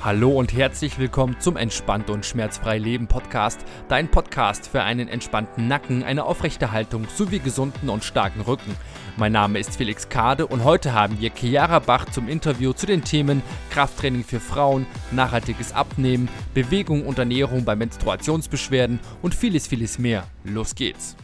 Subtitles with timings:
[0.00, 5.66] Hallo und herzlich willkommen zum Entspannt und Schmerzfrei Leben Podcast, dein Podcast für einen entspannten
[5.66, 8.76] Nacken, eine aufrechte Haltung sowie gesunden und starken Rücken.
[9.16, 13.02] Mein Name ist Felix Kade und heute haben wir Chiara Bach zum Interview zu den
[13.02, 20.22] Themen Krafttraining für Frauen, nachhaltiges Abnehmen, Bewegung und Ernährung bei Menstruationsbeschwerden und vieles, vieles mehr.
[20.44, 21.16] Los geht's!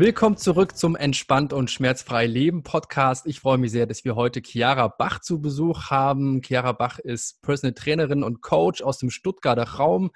[0.00, 3.26] Willkommen zurück zum Entspannt und Schmerzfrei Leben Podcast.
[3.26, 6.40] Ich freue mich sehr, dass wir heute Chiara Bach zu Besuch haben.
[6.40, 10.12] Chiara Bach ist Personal Trainerin und Coach aus dem Stuttgarter Raum,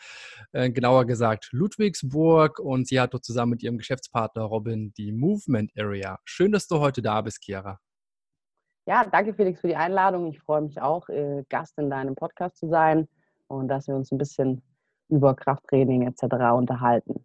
[0.53, 2.61] äh, genauer gesagt Ludwigsburg.
[2.61, 6.21] Und sie hat dort zusammen mit ihrem Geschäftspartner Robin die Movement Area.
[6.25, 7.81] Schön, dass du heute da bist, Chiara.
[8.87, 10.29] Ja, danke Felix für die Einladung.
[10.29, 13.09] Ich freue mich auch, äh, Gast in deinem Podcast zu sein
[13.49, 14.63] und dass wir uns ein bisschen
[15.09, 16.53] über Krafttraining etc.
[16.55, 17.25] unterhalten.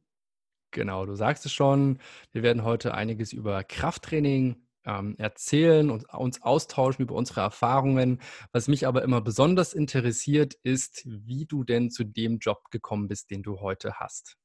[0.77, 1.98] Genau, du sagst es schon.
[2.34, 8.22] Wir werden heute einiges über Krafttraining ähm, erzählen und uns austauschen über unsere Erfahrungen.
[8.52, 13.31] Was mich aber immer besonders interessiert, ist, wie du denn zu dem Job gekommen bist,
[13.31, 14.38] den du heute hast.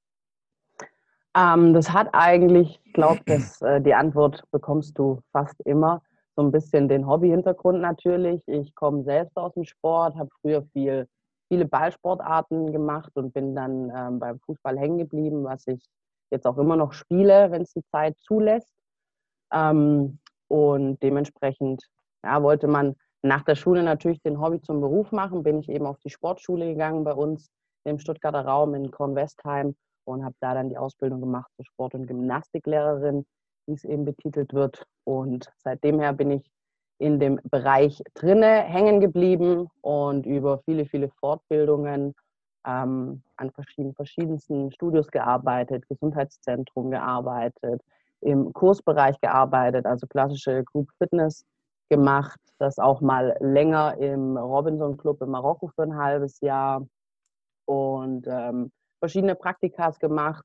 [1.36, 3.20] Ähm, das hat eigentlich, ich glaube,
[3.61, 6.00] äh, die Antwort bekommst du fast immer.
[6.34, 8.41] So ein bisschen den Hobby-Hintergrund natürlich.
[8.46, 11.06] Ich komme selbst aus dem Sport, habe früher viel,
[11.48, 15.86] viele Ballsportarten gemacht und bin dann ähm, beim Fußball hängen geblieben, was ich
[16.33, 18.72] jetzt auch immer noch spiele, wenn es die Zeit zulässt.
[19.52, 21.84] Ähm, und dementsprechend
[22.24, 25.86] ja, wollte man nach der Schule natürlich den Hobby zum Beruf machen, bin ich eben
[25.86, 27.50] auf die Sportschule gegangen bei uns
[27.84, 32.06] im Stuttgarter Raum in Kornwestheim und habe da dann die Ausbildung gemacht zur Sport- und
[32.06, 33.24] Gymnastiklehrerin,
[33.67, 34.84] wie es eben betitelt wird.
[35.05, 36.50] Und seitdem her bin ich
[36.98, 42.14] in dem Bereich drinne hängen geblieben und über viele, viele Fortbildungen
[42.66, 47.80] ähm, an verschiedenen, verschiedensten Studios gearbeitet, Gesundheitszentrum gearbeitet,
[48.20, 51.44] im Kursbereich gearbeitet, also klassische Group Fitness
[51.90, 56.86] gemacht, das auch mal länger im Robinson Club in Marokko für ein halbes Jahr
[57.66, 60.44] und ähm, verschiedene Praktikas gemacht.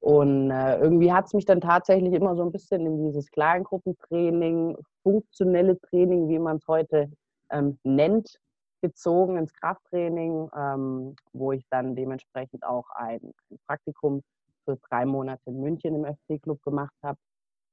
[0.00, 4.76] Und äh, irgendwie hat es mich dann tatsächlich immer so ein bisschen in dieses Kleingruppentraining,
[5.02, 7.10] funktionelle Training, wie man es heute
[7.50, 8.38] ähm, nennt,
[8.82, 13.20] gezogen ins Krafttraining, ähm, wo ich dann dementsprechend auch ein,
[13.50, 14.22] ein, Praktikum
[14.64, 17.18] für drei Monate in München im FC-Club gemacht habe.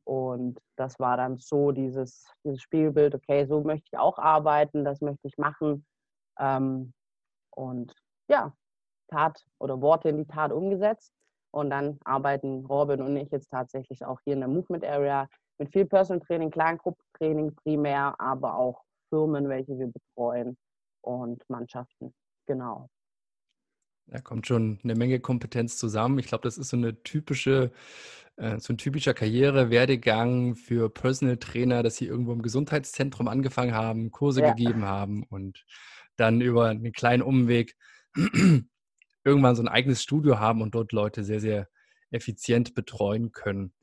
[0.06, 5.02] Und das war dann so dieses, dieses Spielbild, okay, so möchte ich auch arbeiten, das
[5.02, 5.86] möchte ich machen.
[6.40, 6.94] Ähm,
[7.52, 7.94] und
[8.28, 8.53] ja,
[9.09, 11.13] Tat oder Worte in die Tat umgesetzt.
[11.52, 15.28] Und dann arbeiten Robin und ich jetzt tatsächlich auch hier in der Movement Area
[15.59, 20.58] mit viel Personal Training, Kleingruppentraining primär, aber auch Firmen, welche wir betreuen
[21.03, 22.14] und Mannschaften.
[22.46, 22.90] Genau.
[24.08, 26.19] Da kommt schon eine Menge Kompetenz zusammen.
[26.19, 27.72] Ich glaube, das ist so eine typische,
[28.36, 34.12] äh, so ein typischer Karrierewerdegang für Personal Trainer, dass sie irgendwo im Gesundheitszentrum angefangen haben,
[34.12, 34.53] Kurse ja.
[34.53, 35.66] gegeben haben und
[36.18, 37.75] dann über einen kleinen Umweg
[39.24, 41.69] irgendwann so ein eigenes Studio haben und dort Leute sehr, sehr
[42.12, 43.74] effizient betreuen können.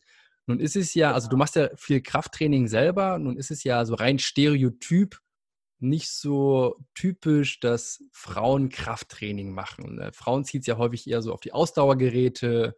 [0.47, 3.85] Nun ist es ja, also du machst ja viel Krafttraining selber, nun ist es ja
[3.85, 5.21] so rein stereotyp,
[5.83, 9.97] nicht so typisch, dass Frauen Krafttraining machen.
[9.97, 10.11] Ne?
[10.13, 12.77] Frauen zieht es ja häufig eher so auf die Ausdauergeräte,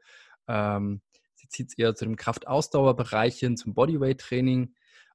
[0.48, 1.02] ähm,
[1.34, 4.74] sie zieht es eher zu dem Kraftausdauerbereich hin, zum Bodyweight-Training.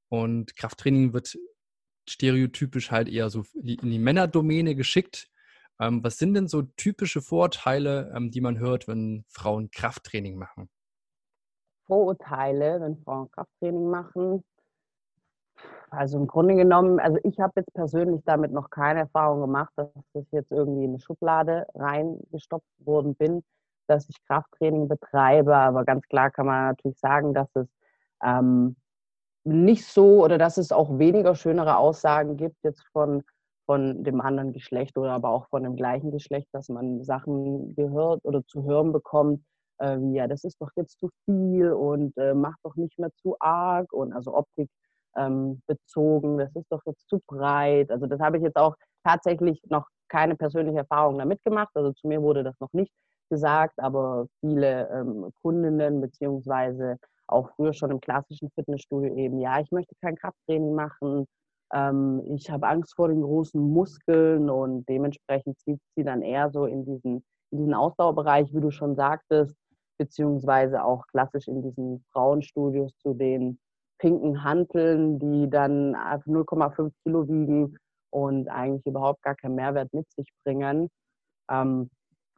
[0.10, 1.38] Und Krafttraining wird
[2.08, 5.30] stereotypisch halt eher so in die Männerdomäne geschickt.
[5.80, 10.70] Ähm, was sind denn so typische Vorurteile, ähm, die man hört, wenn Frauen Krafttraining machen?
[11.86, 14.44] Vorurteile, wenn Frauen Krafttraining machen.
[15.90, 19.90] Also im Grunde genommen, also ich habe jetzt persönlich damit noch keine Erfahrung gemacht, dass
[20.14, 23.44] ich jetzt irgendwie in eine Schublade reingestopft worden bin,
[23.88, 25.56] dass ich Krafttraining betreibe.
[25.56, 27.68] Aber ganz klar kann man natürlich sagen, dass es
[28.24, 28.76] ähm,
[29.46, 33.24] nicht so oder dass es auch weniger schönere Aussagen gibt jetzt von,
[33.66, 38.26] von dem anderen Geschlecht oder aber auch von dem gleichen Geschlecht, dass man Sachen gehört
[38.26, 39.42] oder zu hören bekommt,
[39.78, 43.12] äh, wie ja, das ist doch jetzt zu viel und äh, mach doch nicht mehr
[43.22, 44.70] zu arg und also Optik
[45.16, 47.92] ähm, bezogen, das ist doch jetzt zu breit.
[47.92, 51.70] Also das habe ich jetzt auch tatsächlich noch keine persönliche Erfahrung damit gemacht.
[51.74, 52.92] Also zu mir wurde das noch nicht
[53.30, 56.98] gesagt, aber viele ähm, Kundinnen beziehungsweise
[57.28, 61.26] auch früher schon im klassischen Fitnessstudio eben, ja, ich möchte kein Krafttraining machen,
[61.74, 66.66] ähm, ich habe Angst vor den großen Muskeln und dementsprechend zieht sie dann eher so
[66.66, 69.56] in diesen, in diesen Ausdauerbereich, wie du schon sagtest,
[69.98, 73.60] beziehungsweise auch klassisch in diesen Frauenstudios zu den
[74.00, 77.78] pinken Hanteln, die dann 0,5 Kilo wiegen
[78.12, 80.90] und eigentlich überhaupt gar keinen Mehrwert mit sich bringen.
[81.50, 81.90] Ähm,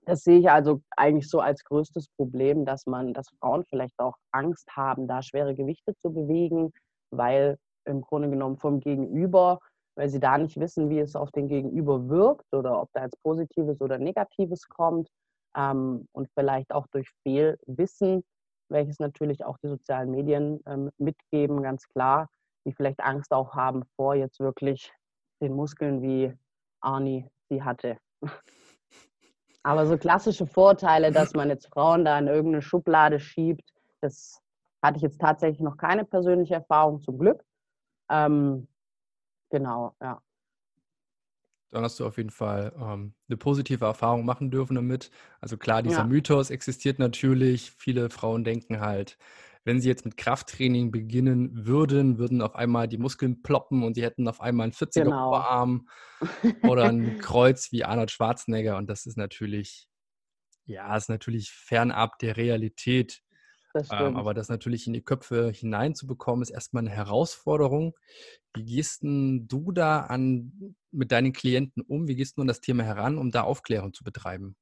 [0.06, 4.16] das sehe ich also eigentlich so als größtes Problem, dass man, dass Frauen vielleicht auch
[4.32, 6.72] Angst haben, da schwere Gewichte zu bewegen,
[7.12, 9.60] weil im Grunde genommen vom Gegenüber
[10.00, 13.22] weil sie da nicht wissen, wie es auf den Gegenüber wirkt oder ob da jetzt
[13.22, 15.10] Positives oder Negatives kommt
[15.58, 18.24] ähm, und vielleicht auch durch Fehlwissen,
[18.70, 22.30] welches natürlich auch die sozialen Medien ähm, mitgeben, ganz klar,
[22.66, 24.92] die vielleicht Angst auch haben vor jetzt wirklich
[25.42, 26.34] den Muskeln wie
[26.82, 27.98] Arnie sie hatte.
[29.64, 34.42] Aber so klassische Vorteile, dass man jetzt Frauen da in irgendeine Schublade schiebt, das
[34.82, 37.44] hatte ich jetzt tatsächlich noch keine persönliche Erfahrung, zum Glück.
[38.10, 38.68] Ähm,
[39.52, 40.22] genau, ja.
[41.72, 45.12] Dann hast du auf jeden Fall ähm, eine positive Erfahrung machen dürfen damit.
[45.40, 46.04] Also klar, dieser ja.
[46.06, 47.72] Mythos existiert natürlich.
[47.78, 49.18] Viele Frauen denken halt,
[49.66, 54.04] wenn sie jetzt mit Krafttraining beginnen würden, würden auf einmal die Muskeln ploppen und sie
[54.04, 55.28] hätten auf einmal einen 40er genau.
[55.28, 55.88] Oberarm
[56.64, 58.78] oder ein Kreuz wie Arnold Schwarzenegger.
[58.78, 59.88] Und das ist natürlich,
[60.66, 63.22] ja, ist natürlich fernab der Realität.
[63.74, 67.96] Das ähm, aber das natürlich in die Köpfe hineinzubekommen, ist erstmal eine Herausforderung.
[68.56, 72.08] Wie gehst du da an mit deinen Klienten um?
[72.08, 74.56] Wie gehst du an das Thema heran, um da Aufklärung zu betreiben?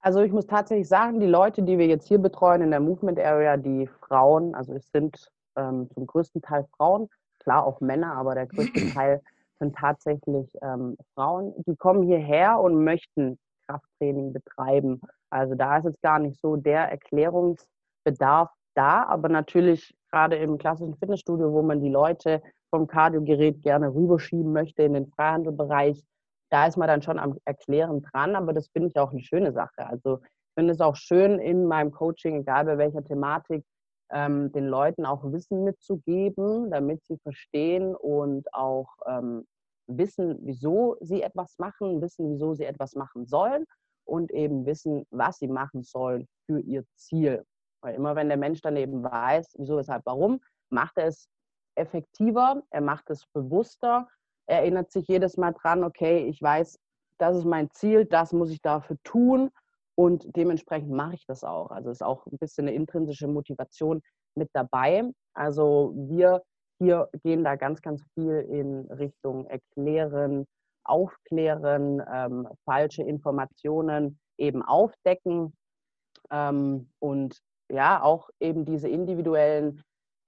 [0.00, 3.18] Also ich muss tatsächlich sagen, die Leute, die wir jetzt hier betreuen in der Movement
[3.18, 7.08] Area, die Frauen, also es sind ähm, zum größten Teil Frauen,
[7.40, 9.22] klar auch Männer, aber der größte Teil
[9.58, 15.00] sind tatsächlich ähm, Frauen, die kommen hierher und möchten Krafttraining betreiben.
[15.30, 20.96] Also da ist jetzt gar nicht so der Erklärungsbedarf da, aber natürlich gerade im klassischen
[20.96, 26.02] Fitnessstudio, wo man die Leute vom Kardiogerät gerne rüberschieben möchte in den Freihandelbereich,
[26.50, 29.52] da ist man dann schon am Erklären dran, aber das finde ich auch eine schöne
[29.52, 29.86] Sache.
[29.86, 33.64] Also ich finde es auch schön in meinem Coaching, egal bei welcher Thematik,
[34.12, 39.46] ähm, den Leuten auch Wissen mitzugeben, damit sie verstehen und auch ähm,
[39.86, 43.64] wissen, wieso sie etwas machen, wissen, wieso sie etwas machen sollen
[44.04, 47.44] und eben wissen, was sie machen sollen für ihr Ziel.
[47.82, 50.40] Weil immer wenn der Mensch dann eben weiß, wieso, weshalb, warum,
[50.70, 51.28] macht er es
[51.76, 54.08] effektiver, er macht es bewusster,
[54.46, 56.78] er erinnert sich jedes Mal dran, okay, ich weiß,
[57.18, 59.50] das ist mein Ziel, das muss ich dafür tun
[59.94, 61.70] und dementsprechend mache ich das auch.
[61.70, 64.02] Also ist auch ein bisschen eine intrinsische Motivation
[64.34, 65.10] mit dabei.
[65.34, 66.42] Also wir
[66.78, 70.46] hier gehen da ganz, ganz viel in Richtung Erklären,
[70.84, 75.54] Aufklären, ähm, falsche Informationen eben aufdecken
[76.30, 77.38] ähm, und
[77.70, 79.82] ja, auch eben diese individuellen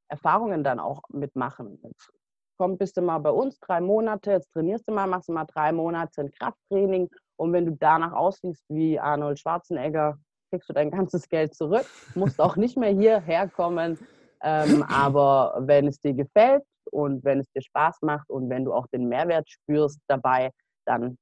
[0.08, 1.78] Erfahrungen dann auch mitmachen.
[1.82, 2.10] Jetzt
[2.58, 5.44] komm, bist du mal bei uns drei Monate, jetzt trainierst du mal, machst du mal
[5.44, 10.18] drei Monate ein Krafttraining und wenn du danach aussiehst wie Arnold Schwarzenegger,
[10.50, 13.98] kriegst du dein ganzes Geld zurück, musst auch nicht mehr hierher kommen,
[14.42, 18.72] ähm, aber wenn es dir gefällt und wenn es dir Spaß macht und wenn du
[18.72, 20.50] auch den Mehrwert spürst dabei,
[20.84, 21.16] dann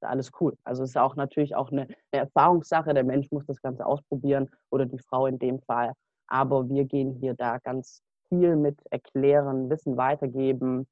[0.00, 0.56] ist alles cool.
[0.64, 2.94] Also es ist auch natürlich auch eine, eine Erfahrungssache.
[2.94, 5.92] Der Mensch muss das Ganze ausprobieren oder die Frau in dem Fall.
[6.28, 10.86] Aber wir gehen hier da ganz viel mit erklären, Wissen weitergeben,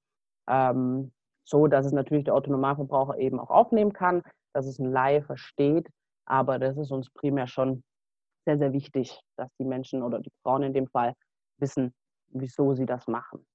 [0.49, 1.13] ähm,
[1.45, 5.89] so dass es natürlich der Autonomalverbraucher eben auch aufnehmen kann, dass es ein Laie versteht.
[6.27, 7.83] Aber das ist uns primär schon
[8.45, 11.15] sehr, sehr wichtig, dass die Menschen oder die Frauen in dem Fall
[11.61, 11.95] wissen,
[12.31, 13.47] wieso sie das machen.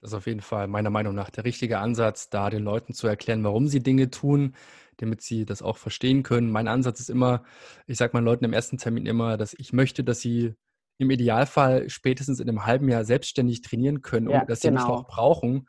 [0.00, 3.06] Das ist auf jeden Fall meiner Meinung nach der richtige Ansatz, da den Leuten zu
[3.06, 4.54] erklären, warum sie Dinge tun,
[4.98, 6.50] damit sie das auch verstehen können.
[6.50, 7.42] Mein Ansatz ist immer,
[7.86, 10.54] ich sage meinen Leuten im ersten Termin immer, dass ich möchte, dass sie
[10.98, 14.80] im Idealfall spätestens in einem halben Jahr selbstständig trainieren können, ja, dass sie genau.
[14.80, 15.66] mich noch brauchen.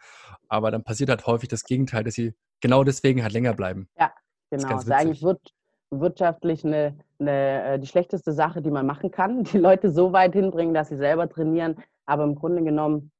[0.47, 3.87] Aber dann passiert halt häufig das Gegenteil, dass sie genau deswegen halt länger bleiben.
[3.97, 4.13] Ja,
[4.49, 4.69] genau.
[4.69, 4.97] Das ist genau.
[4.97, 5.53] eigentlich wird
[5.89, 9.43] wirtschaftlich eine, eine, äh, die schlechteste Sache, die man machen kann.
[9.43, 11.75] Die Leute so weit hinbringen, dass sie selber trainieren.
[12.05, 13.11] Aber im Grunde genommen,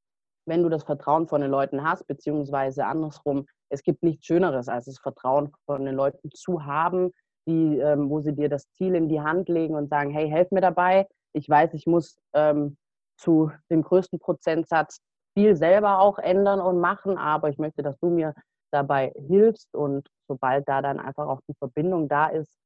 [0.46, 4.86] wenn du das Vertrauen von den Leuten hast, beziehungsweise andersrum, es gibt nichts Schöneres, als
[4.86, 7.12] das Vertrauen von den Leuten zu haben,
[7.48, 10.52] die, ähm, wo sie dir das Ziel in die Hand legen und sagen, hey, helf
[10.52, 11.08] mir dabei.
[11.34, 12.78] Ich weiß, ich muss ähm,
[13.18, 15.00] zu dem größten Prozentsatz
[15.38, 18.34] viel selber auch ändern und machen, aber ich möchte, dass du mir
[18.72, 22.58] dabei hilfst und sobald da dann einfach auch die Verbindung da ist,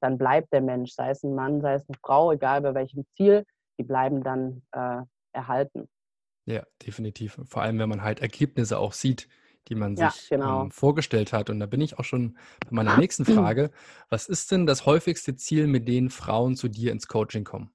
[0.00, 3.04] dann bleibt der Mensch, sei es ein Mann, sei es eine Frau, egal bei welchem
[3.16, 3.44] Ziel,
[3.78, 5.02] die bleiben dann äh,
[5.32, 5.88] erhalten.
[6.46, 7.38] Ja, definitiv.
[7.44, 9.28] Vor allem, wenn man halt Ergebnisse auch sieht,
[9.68, 10.62] die man ja, sich genau.
[10.62, 11.50] ähm, vorgestellt hat.
[11.50, 13.70] Und da bin ich auch schon bei meiner nächsten Frage.
[14.08, 17.70] Was ist denn das häufigste Ziel, mit dem Frauen zu dir ins Coaching kommen?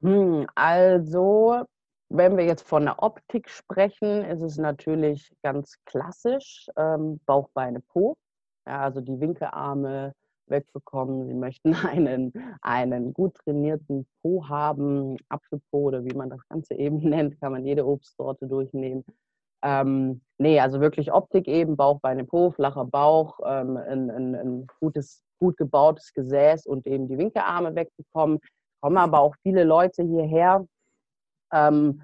[0.00, 1.64] Hm, also
[2.08, 7.80] wenn wir jetzt von der Optik sprechen, ist es natürlich ganz klassisch ähm, Bauch, Beine,
[7.80, 8.16] Po.
[8.66, 10.14] Ja, also die Winkelarme
[10.50, 11.26] wegbekommen.
[11.26, 16.98] Sie möchten einen, einen gut trainierten Po haben, Apfelpo oder wie man das Ganze eben
[17.08, 19.04] nennt, kann man jede Obstsorte durchnehmen.
[19.62, 24.66] Ähm, nee, also wirklich Optik eben, Bauch, Beine, Po, flacher Bauch, ähm, ein, ein, ein,
[24.80, 28.38] gutes, gut gebautes Gesäß und eben die Winkelarme wegbekommen.
[28.80, 30.64] Kommen aber auch viele Leute hierher,
[31.52, 32.02] ähm,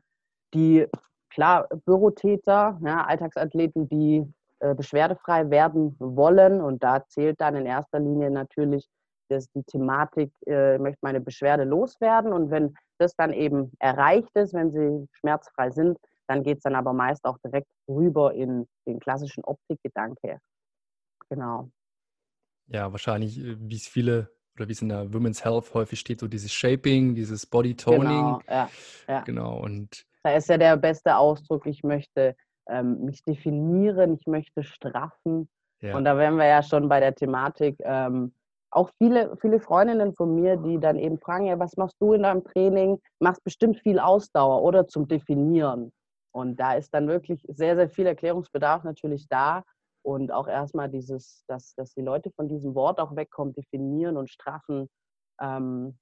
[0.53, 0.87] die
[1.31, 4.25] klar, Bürotäter, ja, Alltagsathleten, die
[4.61, 6.61] äh, beschwerdefrei werden wollen.
[6.61, 8.89] Und da zählt dann in erster Linie natürlich
[9.29, 12.33] dass die Thematik, äh, möchte meine Beschwerde loswerden.
[12.33, 16.75] Und wenn das dann eben erreicht ist, wenn sie schmerzfrei sind, dann geht es dann
[16.75, 20.39] aber meist auch direkt rüber in den klassischen Optikgedanke.
[21.29, 21.71] Genau.
[22.67, 26.21] Ja, wahrscheinlich, äh, wie es viele oder wie es in der Women's Health häufig steht,
[26.21, 28.03] so dieses Shaping, dieses Body Toning.
[28.03, 28.71] Genau, ja,
[29.09, 29.21] ja.
[29.23, 29.59] genau.
[29.61, 32.37] Und da ist ja der beste Ausdruck, ich möchte
[32.69, 35.49] ähm, mich definieren, ich möchte straffen.
[35.81, 35.97] Ja.
[35.97, 37.77] Und da wären wir ja schon bei der Thematik.
[37.81, 38.33] Ähm,
[38.71, 42.23] auch viele, viele Freundinnen von mir, die dann eben fragen, ja, was machst du in
[42.23, 43.01] deinem Training?
[43.21, 45.93] Machst bestimmt viel Ausdauer oder zum Definieren.
[46.33, 49.63] Und da ist dann wirklich sehr, sehr viel Erklärungsbedarf natürlich da.
[50.03, 54.29] Und auch erstmal dieses, dass, dass die Leute von diesem Wort auch wegkommen, definieren und
[54.29, 54.89] straffen.
[55.41, 55.97] Ähm,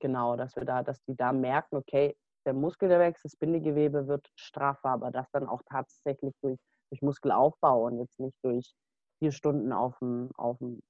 [0.00, 4.06] genau, dass wir da, dass die da merken, okay, der Muskel, der wächst, das Bindegewebe
[4.06, 6.58] wird straffer, aber das dann auch tatsächlich durch,
[6.90, 8.72] durch Muskelaufbau und jetzt nicht durch
[9.18, 10.80] vier Stunden auf dem, auf dem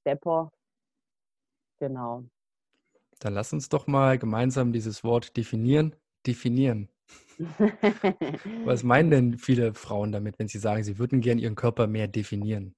[0.00, 0.50] Stepper.
[1.80, 2.24] Genau.
[3.20, 5.96] Dann lass uns doch mal gemeinsam dieses Wort definieren.
[6.26, 6.88] Definieren.
[8.64, 12.08] Was meinen denn viele Frauen damit, wenn sie sagen, sie würden gern ihren Körper mehr
[12.08, 12.74] definieren?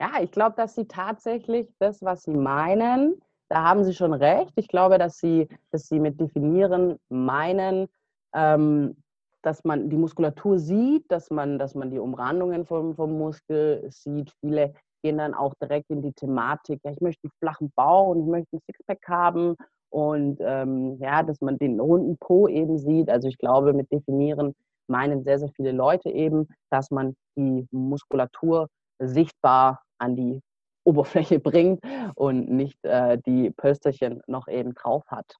[0.00, 3.18] Ja, ich glaube, dass sie tatsächlich das, was sie meinen,
[3.48, 4.52] da haben sie schon recht.
[4.56, 7.88] Ich glaube, dass sie, dass sie mit definieren meinen,
[8.34, 8.96] ähm,
[9.42, 14.32] dass man die Muskulatur sieht, dass man, dass man die Umrandungen vom, vom Muskel sieht.
[14.40, 18.22] Viele gehen dann auch direkt in die Thematik, ja, ich möchte einen flachen Bauch und
[18.22, 19.54] ich möchte ein Sixpack haben
[19.90, 23.08] und ähm, ja, dass man den runden Po eben sieht.
[23.08, 24.54] Also ich glaube, mit definieren
[24.88, 30.40] meinen sehr, sehr viele Leute eben, dass man die Muskulatur sichtbar an die
[30.86, 31.80] Oberfläche bringt
[32.14, 35.36] und nicht äh, die Pölsterchen noch eben drauf hat.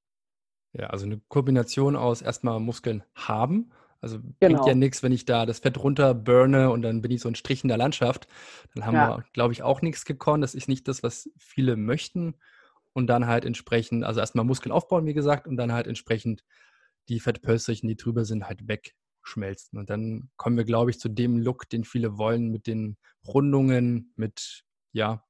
[0.73, 3.71] Ja, also eine Kombination aus erstmal Muskeln haben.
[4.01, 4.57] Also genau.
[4.59, 7.29] bringt ja nichts, wenn ich da das Fett runter burne und dann bin ich so
[7.29, 8.29] ein Strich in der Landschaft.
[8.75, 9.17] Dann haben ja.
[9.17, 10.45] wir, glaube ich, auch nichts gekonnt.
[10.45, 12.35] Das ist nicht das, was viele möchten
[12.93, 16.45] und dann halt entsprechend, also erstmal Muskeln aufbauen, wie gesagt, und dann halt entsprechend
[17.09, 19.79] die Fettpölsterchen, die drüber sind, halt wegschmelzen.
[19.79, 24.13] Und dann kommen wir, glaube ich, zu dem Look, den viele wollen, mit den Rundungen,
[24.17, 25.26] mit, ja,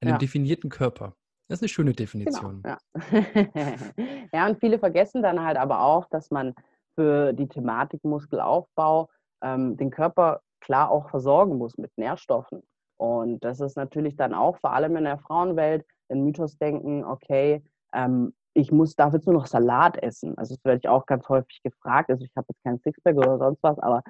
[0.00, 0.18] einem ja.
[0.18, 1.14] definierten Körper.
[1.48, 2.62] Das ist eine schöne Definition.
[2.62, 2.76] Genau,
[3.12, 4.26] ja.
[4.32, 6.54] ja, und viele vergessen dann halt aber auch, dass man
[6.94, 9.08] für die Thematik Muskelaufbau
[9.42, 12.62] ähm, den Körper klar auch versorgen muss mit Nährstoffen.
[12.98, 17.62] Und das ist natürlich dann auch vor allem in der Frauenwelt ein Mythos denken, okay,
[17.94, 20.36] ähm, ich muss, darf jetzt nur noch Salat essen.
[20.36, 22.10] Also das werde ich auch ganz häufig gefragt.
[22.10, 24.02] Also ich habe jetzt keinen Sixpack oder sonst was, aber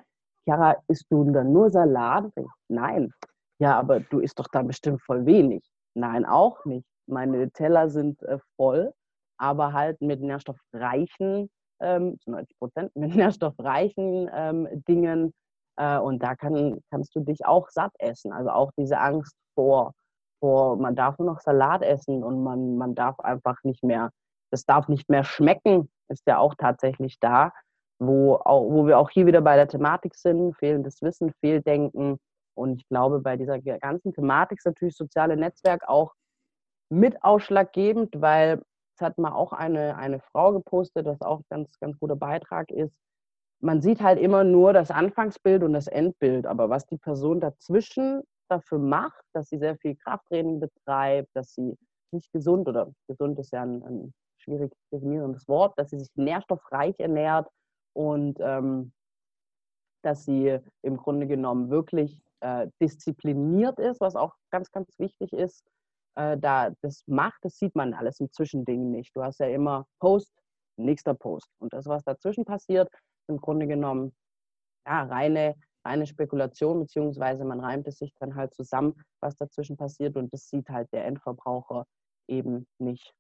[0.45, 2.33] Chiara, isst du dann nur Salat?
[2.69, 3.13] Nein.
[3.61, 5.65] Ja, aber du isst doch dann bestimmt voll wenig.
[5.95, 6.87] Nein, auch nicht.
[7.07, 8.93] Meine Teller sind äh, voll,
[9.39, 11.51] aber halt mit nährstoffreichen,
[11.81, 15.33] ähm, zu 90 Prozent, mit nährstoffreichen ähm, Dingen.
[15.77, 18.33] Äh, und da kann, kannst du dich auch satt essen.
[18.33, 19.93] Also auch diese Angst vor
[20.41, 24.11] vor, man darf nur noch Salat essen und man, man darf einfach nicht mehr,
[24.51, 27.53] das darf nicht mehr schmecken, ist ja auch tatsächlich da,
[27.99, 32.19] wo, auch, wo wir auch hier wieder bei der Thematik sind, fehlendes Wissen, Fehldenken.
[32.59, 36.13] Und ich glaube, bei dieser ganzen Thematik ist natürlich soziale Netzwerk auch
[36.91, 38.63] mit ausschlaggebend, weil
[38.97, 42.71] es hat mal auch eine, eine Frau gepostet, das auch ein ganz, ganz guter Beitrag
[42.71, 42.95] ist.
[43.61, 48.23] Man sieht halt immer nur das Anfangsbild und das Endbild, aber was die Person dazwischen
[48.49, 51.77] dafür macht, dass sie sehr viel Krafttraining betreibt, dass sie
[52.13, 56.99] nicht gesund oder gesund ist ja ein, ein schwierig definierendes Wort, dass sie sich nährstoffreich
[56.99, 57.49] ernährt
[57.95, 58.93] und ähm,
[60.03, 65.65] dass sie im Grunde genommen wirklich äh, diszipliniert ist, was auch ganz, ganz wichtig ist.
[66.17, 69.15] Äh, da das macht, das sieht man alles im Zwischending nicht.
[69.15, 70.33] Du hast ja immer Post,
[70.77, 71.51] nächster Post.
[71.59, 72.89] Und das, was dazwischen passiert,
[73.29, 74.15] im Grunde genommen
[74.87, 75.55] ja, reine
[75.85, 80.49] eine Spekulation, beziehungsweise man reimt es sich dann halt zusammen, was dazwischen passiert und das
[80.49, 81.87] sieht halt der Endverbraucher
[82.29, 83.15] eben nicht.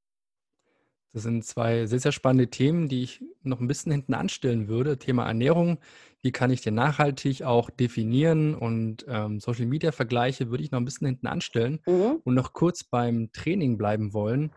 [1.12, 4.98] Das sind zwei sehr, sehr spannende Themen, die ich noch ein bisschen hinten anstellen würde.
[4.98, 5.78] Thema Ernährung,
[6.20, 10.80] wie kann ich den nachhaltig auch definieren und ähm, Social Media Vergleiche würde ich noch
[10.80, 12.20] ein bisschen hinten anstellen mhm.
[12.24, 14.52] und noch kurz beim Training bleiben wollen.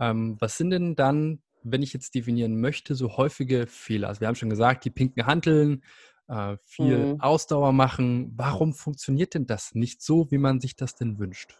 [0.00, 4.08] Ähm, was sind denn dann, wenn ich jetzt definieren möchte, so häufige Fehler?
[4.08, 5.82] Also wir haben schon gesagt, die pinken Hanteln,
[6.28, 7.20] äh, viel mhm.
[7.20, 8.32] Ausdauer machen.
[8.36, 11.56] Warum funktioniert denn das nicht so, wie man sich das denn wünscht?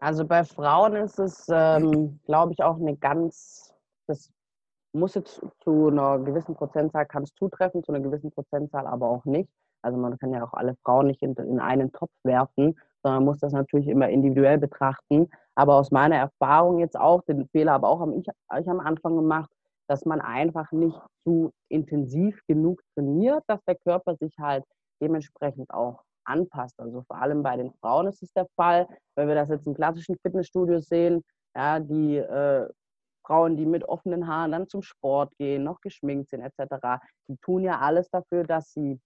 [0.00, 3.74] Also bei Frauen ist es, ähm, glaube ich, auch eine ganz,
[4.06, 4.32] das
[4.92, 9.24] muss jetzt zu einer gewissen Prozentzahl kann es zutreffen, zu einer gewissen Prozentzahl aber auch
[9.24, 9.50] nicht.
[9.82, 13.38] Also man kann ja auch alle Frauen nicht in, in einen Topf werfen, sondern muss
[13.38, 15.28] das natürlich immer individuell betrachten.
[15.54, 18.26] Aber aus meiner Erfahrung jetzt auch, den Fehler habe auch ich,
[18.58, 19.50] ich am Anfang gemacht,
[19.88, 24.64] dass man einfach nicht zu intensiv genug trainiert, dass der Körper sich halt
[25.00, 26.78] dementsprechend auch anpasst.
[26.80, 29.74] Also vor allem bei den Frauen ist es der Fall, wenn wir das jetzt im
[29.74, 31.22] klassischen Fitnessstudio sehen,
[31.56, 32.68] ja, die äh,
[33.26, 37.62] Frauen, die mit offenen Haaren dann zum Sport gehen, noch geschminkt sind etc., die tun
[37.62, 38.98] ja alles dafür, dass sie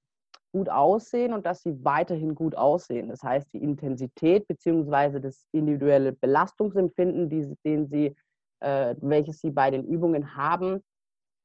[0.53, 3.09] gut aussehen und dass sie weiterhin gut aussehen.
[3.09, 5.19] Das heißt, die Intensität bzw.
[5.19, 8.15] das individuelle Belastungsempfinden, die, den sie,
[8.61, 10.83] äh, welches sie bei den Übungen haben,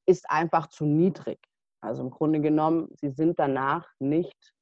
[0.05, 1.39] ist einfach zu niedrig.
[1.81, 4.53] Also im Grunde genommen, sie sind danach nicht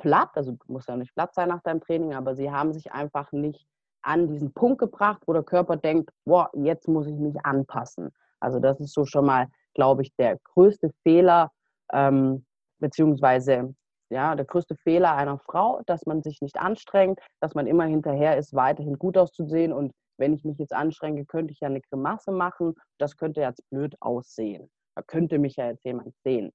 [0.00, 2.92] platt, also du musst ja nicht platt sein nach deinem Training, aber sie haben sich
[2.92, 3.66] einfach nicht
[4.02, 8.10] an diesen Punkt gebracht, wo der Körper denkt, boah, jetzt muss ich mich anpassen.
[8.40, 11.50] Also das ist so schon mal, glaube ich, der größte Fehler,
[11.92, 12.44] ähm,
[12.78, 13.74] beziehungsweise
[14.10, 18.36] ja, der größte Fehler einer Frau, dass man sich nicht anstrengt, dass man immer hinterher
[18.38, 19.72] ist, weiterhin gut auszusehen.
[19.72, 22.74] Und wenn ich mich jetzt anstrenge, könnte ich ja eine Grimasse machen.
[22.98, 24.68] Das könnte jetzt blöd aussehen.
[24.96, 26.50] Da könnte mich ja jetzt jemand sehen.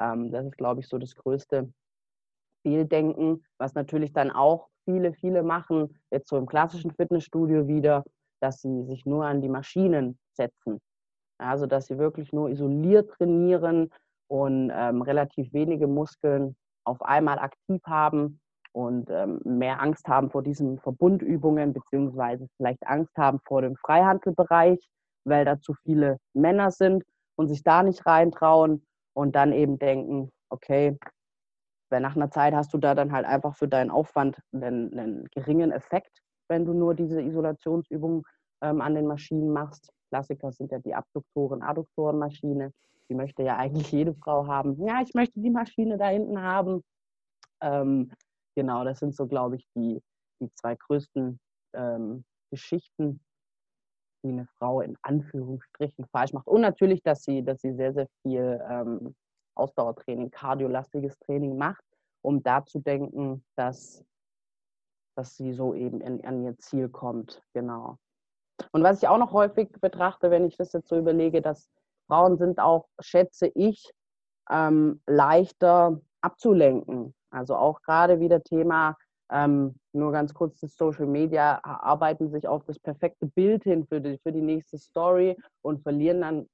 [0.00, 1.72] Ähm, das ist, glaube ich, so das größte
[2.62, 8.04] Fehldenken, was natürlich dann auch viele, viele machen, jetzt so im klassischen Fitnessstudio wieder,
[8.40, 10.80] dass sie sich nur an die Maschinen setzen.
[11.38, 13.90] Also, dass sie wirklich nur isoliert trainieren
[14.28, 18.40] und ähm, relativ wenige Muskeln auf einmal aktiv haben
[18.72, 24.78] und ähm, mehr Angst haben vor diesen Verbundübungen, beziehungsweise vielleicht Angst haben vor dem Freihandelbereich,
[25.24, 27.04] weil da zu viele Männer sind
[27.36, 30.98] und sich da nicht reintrauen und dann eben denken, okay,
[31.92, 35.28] weil nach einer Zeit hast du da dann halt einfach für deinen Aufwand einen, einen
[35.30, 38.22] geringen Effekt, wenn du nur diese Isolationsübungen
[38.62, 39.92] ähm, an den Maschinen machst.
[40.08, 42.72] Klassiker sind ja die Abduktoren-Adduktoren-Maschine.
[43.08, 44.82] Die möchte ja eigentlich jede Frau haben.
[44.86, 46.82] Ja, ich möchte die Maschine da hinten haben.
[47.60, 48.10] Ähm,
[48.56, 50.00] genau, das sind so, glaube ich, die,
[50.40, 51.38] die zwei größten
[51.74, 53.20] ähm, Geschichten,
[54.24, 56.46] die eine Frau in Anführungsstrichen falsch macht.
[56.46, 59.14] Und natürlich, dass sie, dass sie sehr, sehr viel ähm,
[59.54, 61.84] Ausdauertraining, kardiolastiges Training macht,
[62.22, 64.04] um da zu denken, dass,
[65.16, 67.42] dass sie so eben in, an ihr Ziel kommt.
[67.52, 67.98] Genau.
[68.70, 71.68] Und was ich auch noch häufig betrachte, wenn ich das jetzt so überlege, dass
[72.06, 73.90] Frauen sind auch, schätze ich,
[74.50, 77.14] ähm, leichter abzulenken.
[77.30, 78.96] Also auch gerade wieder Thema,
[79.30, 84.00] ähm, nur ganz kurz das Social Media, arbeiten sich auf das perfekte Bild hin für
[84.00, 86.48] die, für die nächste Story und verlieren dann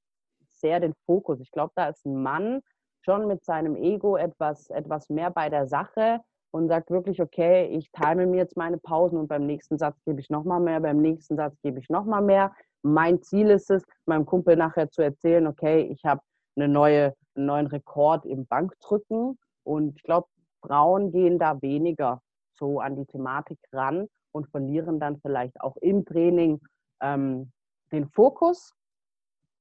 [0.46, 1.40] sehr den Fokus.
[1.40, 2.60] Ich glaube, da ist ein Mann
[3.08, 7.90] schon mit seinem Ego etwas, etwas mehr bei der Sache und sagt wirklich, okay, ich
[7.90, 11.36] time mir jetzt meine Pausen und beim nächsten Satz gebe ich nochmal mehr, beim nächsten
[11.36, 12.52] Satz gebe ich nochmal mehr.
[12.82, 16.20] Mein Ziel ist es, meinem Kumpel nachher zu erzählen, okay, ich habe
[16.54, 20.28] eine neue, einen neuen Rekord im Bankdrücken und ich glaube,
[20.60, 22.20] Frauen gehen da weniger
[22.52, 26.60] so an die Thematik ran und verlieren dann vielleicht auch im Training
[27.00, 27.52] ähm,
[27.90, 28.74] den Fokus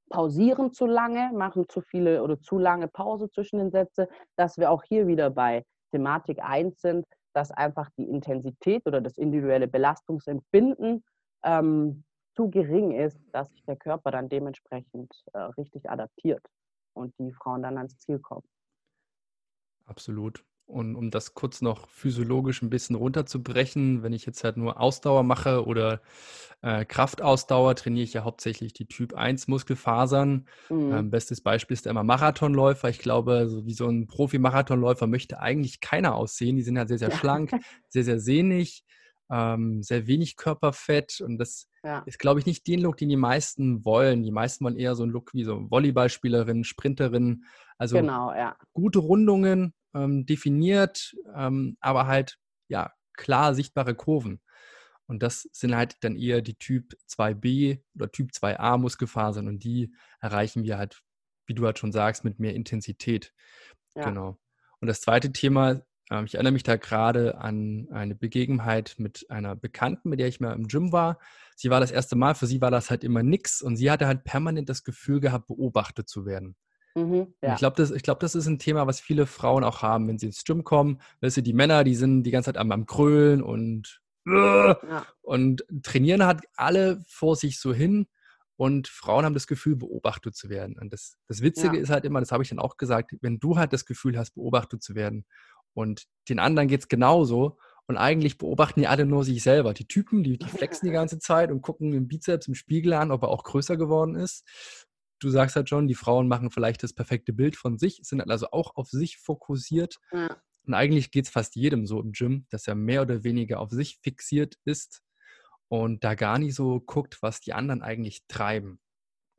[0.10, 4.72] pausieren zu lange, machen zu viele oder zu lange Pause zwischen den Sätzen, dass wir
[4.72, 11.04] auch hier wieder bei Thematik 1 sind, dass einfach die Intensität oder das individuelle Belastungsempfinden
[11.44, 12.04] ähm,
[12.36, 16.46] zu gering ist, dass sich der Körper dann dementsprechend äh, richtig adaptiert
[16.94, 18.48] und die Frauen dann ans Ziel kommen.
[19.86, 20.44] Absolut.
[20.68, 25.24] Und um das kurz noch physiologisch ein bisschen runterzubrechen, wenn ich jetzt halt nur Ausdauer
[25.24, 26.02] mache oder
[26.62, 30.46] äh, Kraftausdauer, trainiere ich ja hauptsächlich die Typ 1 Muskelfasern.
[30.70, 30.94] Mhm.
[30.94, 32.90] Ähm, bestes Beispiel ist immer Marathonläufer.
[32.90, 36.58] Ich glaube, so wie so ein Profi-Marathonläufer möchte eigentlich keiner aussehen.
[36.58, 37.52] Die sind halt sehr, sehr schlank,
[37.90, 38.84] sehr, sehr sehnig,
[39.32, 41.22] ähm, sehr wenig Körperfett.
[41.22, 42.00] Und das ja.
[42.06, 44.22] ist, glaube ich, nicht den Look, den die meisten wollen.
[44.22, 47.46] Die meisten wollen eher so einen Look wie so Volleyballspielerin, Sprinterin.
[47.78, 48.58] Also genau, ja.
[48.74, 54.42] gute Rundungen, ähm, definiert, ähm, aber halt ja klar sichtbare Kurven.
[55.08, 59.94] Und das sind halt dann eher die Typ 2b oder Typ 2a Muskelfasern und die
[60.20, 61.02] erreichen wir halt,
[61.46, 63.34] wie du halt schon sagst, mit mehr Intensität.
[63.96, 64.06] Ja.
[64.06, 64.38] Genau.
[64.80, 69.56] Und das zweite Thema, äh, ich erinnere mich da gerade an eine Begebenheit mit einer
[69.56, 71.20] Bekannten, mit der ich mal im Gym war.
[71.56, 74.08] Sie war das erste Mal, für sie war das halt immer nix und sie hatte
[74.08, 76.58] halt permanent das Gefühl gehabt, beobachtet zu werden.
[76.98, 77.54] Mhm, ja.
[77.54, 80.26] Ich glaube, das, glaub, das ist ein Thema, was viele Frauen auch haben, wenn sie
[80.26, 81.00] ins Gym kommen.
[81.22, 85.06] Weißt du, die Männer, die sind die ganze Zeit am, am Krölen und, äh, ja.
[85.22, 88.08] und trainieren halt alle vor sich so hin.
[88.56, 90.76] Und Frauen haben das Gefühl, beobachtet zu werden.
[90.80, 91.84] Und das, das Witzige ja.
[91.84, 94.32] ist halt immer, das habe ich dann auch gesagt, wenn du halt das Gefühl hast,
[94.32, 95.26] beobachtet zu werden
[95.76, 99.76] und den anderen geht es genauso und eigentlich beobachten die alle nur sich selber.
[99.76, 103.12] Die Typen, die, die flexen die ganze Zeit und gucken im Bizeps im Spiegel an,
[103.12, 104.44] ob er auch größer geworden ist
[105.20, 108.48] du sagst halt schon, die Frauen machen vielleicht das perfekte Bild von sich, sind also
[108.52, 109.98] auch auf sich fokussiert.
[110.12, 110.36] Ja.
[110.66, 113.72] Und eigentlich geht es fast jedem so im Gym, dass er mehr oder weniger auf
[113.72, 115.02] sich fixiert ist
[115.70, 118.80] und da gar nicht so guckt, was die anderen eigentlich treiben.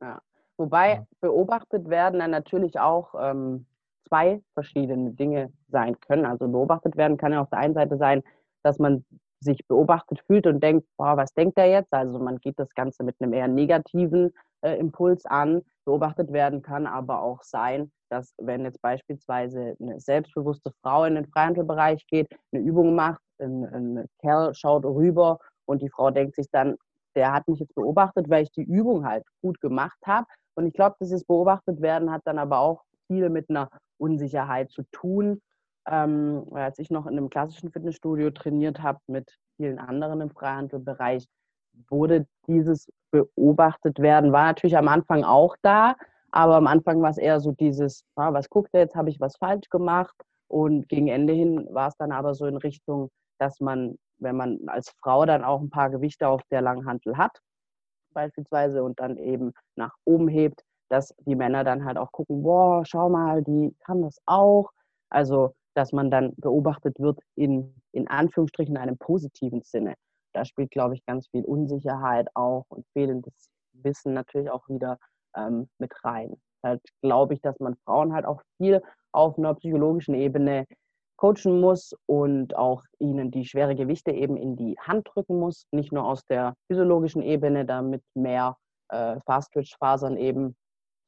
[0.01, 0.21] Ja,
[0.59, 1.07] Wobei ja.
[1.21, 3.65] beobachtet werden dann natürlich auch ähm,
[4.09, 6.25] zwei verschiedene Dinge sein können.
[6.25, 8.23] Also beobachtet werden kann ja auf der einen Seite sein,
[8.61, 9.05] dass man
[9.39, 11.93] sich beobachtet fühlt und denkt, boah, was denkt er jetzt?
[11.93, 15.61] Also man geht das Ganze mit einem eher negativen äh, Impuls an.
[15.85, 21.27] Beobachtet werden kann aber auch sein, dass wenn jetzt beispielsweise eine selbstbewusste Frau in den
[21.27, 26.47] Freihandelbereich geht, eine Übung macht, ein, ein Kerl schaut rüber und die Frau denkt sich
[26.51, 26.75] dann,
[27.15, 30.27] der hat mich jetzt beobachtet, weil ich die Übung halt gut gemacht habe.
[30.55, 34.83] Und ich glaube, dieses Beobachtet werden hat dann aber auch viel mit einer Unsicherheit zu
[34.91, 35.41] tun.
[35.87, 41.25] Ähm, als ich noch in einem klassischen Fitnessstudio trainiert habe mit vielen anderen im Freihandelbereich,
[41.89, 45.95] wurde dieses beobachtet werden, war natürlich am Anfang auch da,
[46.31, 49.19] aber am Anfang war es eher so dieses, ah, was guckt er jetzt, habe ich
[49.19, 50.15] was falsch gemacht?
[50.47, 54.59] Und gegen Ende hin war es dann aber so in Richtung, dass man, wenn man
[54.67, 57.39] als Frau dann auch ein paar Gewichte auf der Langhantel hat,
[58.13, 62.83] beispielsweise, und dann eben nach oben hebt, dass die Männer dann halt auch gucken, boah,
[62.85, 64.71] schau mal, die kann das auch.
[65.09, 69.93] Also, dass man dann beobachtet wird in, in Anführungsstrichen einem positiven Sinne.
[70.33, 74.97] Da spielt, glaube ich, ganz viel Unsicherheit auch und fehlendes Wissen natürlich auch wieder
[75.35, 76.35] ähm, mit rein.
[76.63, 80.65] Halt glaube ich, dass man Frauen halt auch viel auf einer psychologischen Ebene
[81.17, 85.91] coachen muss und auch ihnen die schwere Gewichte eben in die Hand drücken muss, nicht
[85.91, 88.55] nur aus der physiologischen Ebene, damit mehr
[88.89, 90.55] äh, Fast-Twitch-Fasern eben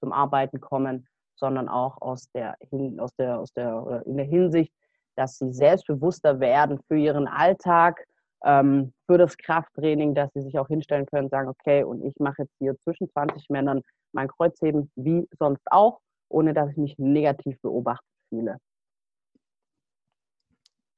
[0.01, 2.57] zum Arbeiten kommen, sondern auch aus der,
[2.99, 4.73] aus der, aus der, in der Hinsicht,
[5.15, 8.05] dass sie selbstbewusster werden für ihren Alltag,
[8.43, 12.13] ähm, für das Krafttraining, dass sie sich auch hinstellen können und sagen, okay, und ich
[12.19, 13.82] mache jetzt hier zwischen 20 Männern
[14.13, 15.99] mein Kreuzheben wie sonst auch,
[16.30, 18.58] ohne dass ich mich negativ beobachtet fühle.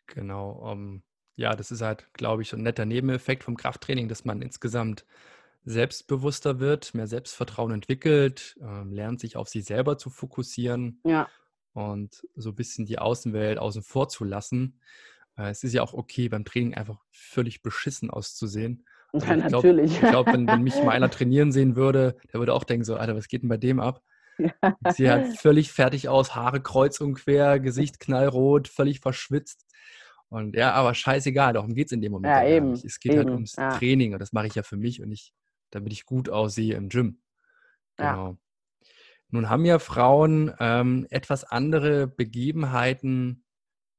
[0.08, 0.52] Genau.
[0.52, 1.04] Um, ähm,
[1.36, 5.06] ja, das ist halt, glaube ich, ein netter Nebeneffekt vom Krafttraining, dass man insgesamt
[5.66, 11.28] selbstbewusster wird, mehr Selbstvertrauen entwickelt, äh, lernt sich auf sich selber zu fokussieren ja.
[11.74, 14.80] und so ein bisschen die Außenwelt außen vor zu lassen.
[15.38, 18.86] Äh, es ist ja auch okay, beim Training einfach völlig beschissen auszusehen.
[19.14, 19.94] Also ja, ich glaub, natürlich.
[19.94, 22.96] Ich glaube, wenn, wenn, mich mal einer trainieren sehen würde, der würde auch denken so,
[22.96, 24.02] Alter, was geht denn bei dem ab?
[24.40, 29.68] Ich sehe halt völlig fertig aus, Haare kreuz und quer, Gesicht knallrot, völlig verschwitzt.
[30.30, 32.34] Und ja, aber scheißegal, darum geht es in dem Moment.
[32.34, 32.72] Ja, eben.
[32.72, 33.30] Es geht halt eben.
[33.30, 33.78] halt ums ja.
[33.78, 35.32] Training und das mache ich ja für mich und nicht,
[35.70, 37.22] damit ich gut aussehe im Gym.
[37.98, 38.30] Genau.
[38.30, 38.38] Ja.
[39.30, 43.43] Nun haben ja Frauen ähm, etwas andere Begebenheiten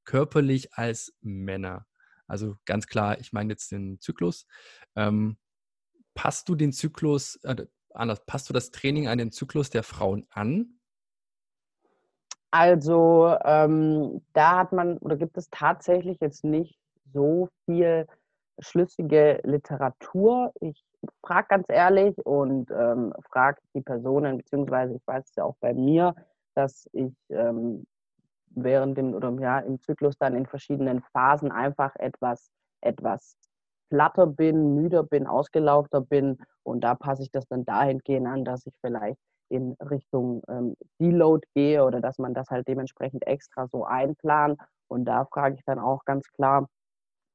[0.04, 1.86] körperlich als Männer.
[2.26, 4.46] Also ganz klar, ich meine jetzt den Zyklus.
[4.96, 5.36] Ähm,
[6.14, 10.26] passt du den Zyklus, äh, anders, passt du das Training an den Zyklus der Frauen
[10.30, 10.78] an?
[12.50, 16.78] Also ähm, da hat man oder gibt es tatsächlich jetzt nicht
[17.12, 18.06] so viel
[18.60, 20.52] schlüssige Literatur.
[20.60, 20.84] Ich
[21.26, 25.74] frage ganz ehrlich und ähm, frage die Personen, beziehungsweise ich weiß es ja auch bei
[25.74, 26.14] mir,
[26.54, 27.86] dass ich ähm,
[28.56, 33.36] während dem oder ja im Zyklus dann in verschiedenen Phasen einfach etwas etwas
[33.90, 36.38] platter bin, müder bin, ausgelaugter bin.
[36.62, 39.18] Und da passe ich das dann dahingehend an, dass ich vielleicht
[39.50, 44.58] in Richtung ähm, Deload gehe oder dass man das halt dementsprechend extra so einplant.
[44.88, 46.68] Und da frage ich dann auch ganz klar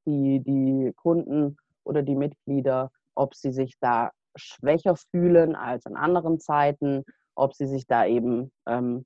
[0.06, 6.40] die, die Kunden oder die Mitglieder, ob sie sich da schwächer fühlen als an anderen
[6.40, 7.04] Zeiten,
[7.34, 9.04] ob sie sich da eben ähm,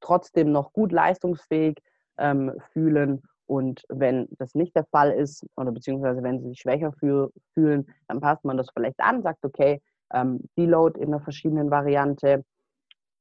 [0.00, 1.78] trotzdem noch gut leistungsfähig
[2.18, 3.22] ähm, fühlen.
[3.46, 7.86] Und wenn das nicht der Fall ist, oder beziehungsweise wenn sie sich schwächer fühl, fühlen,
[8.08, 9.80] dann passt man das vielleicht an, sagt, okay,
[10.12, 12.44] ähm, Deload in einer verschiedenen Variante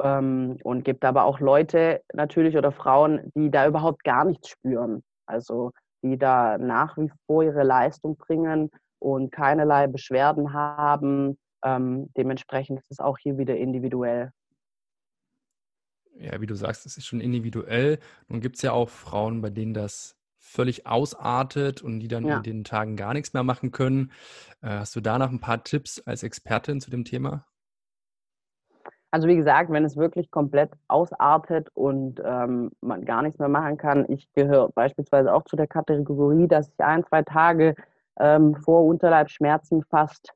[0.01, 5.03] ähm, und gibt aber auch Leute natürlich oder Frauen, die da überhaupt gar nichts spüren.
[5.27, 5.71] Also
[6.03, 11.37] die da nach wie vor ihre Leistung bringen und keinerlei Beschwerden haben.
[11.63, 14.31] Ähm, dementsprechend ist es auch hier wieder individuell
[16.17, 17.99] ja, wie du sagst, es ist schon individuell.
[18.27, 22.37] Nun gibt es ja auch Frauen, bei denen das völlig ausartet und die dann ja.
[22.37, 24.11] in den Tagen gar nichts mehr machen können.
[24.61, 27.45] Äh, hast du da noch ein paar Tipps als Expertin zu dem Thema?
[29.11, 33.77] Also wie gesagt, wenn es wirklich komplett ausartet und ähm, man gar nichts mehr machen
[33.77, 37.75] kann, ich gehöre beispielsweise auch zu der Kategorie, dass ich ein, zwei Tage
[38.19, 40.33] ähm, vor Unterleibsschmerzen fast,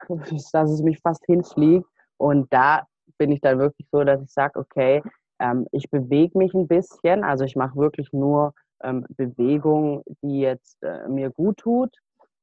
[0.52, 1.86] dass es mich fast hinfliegt.
[2.18, 2.86] Und da
[3.18, 5.02] bin ich dann wirklich so, dass ich sage, okay,
[5.40, 10.82] ähm, ich bewege mich ein bisschen, also ich mache wirklich nur ähm, Bewegung, die jetzt
[10.82, 11.94] äh, mir gut tut.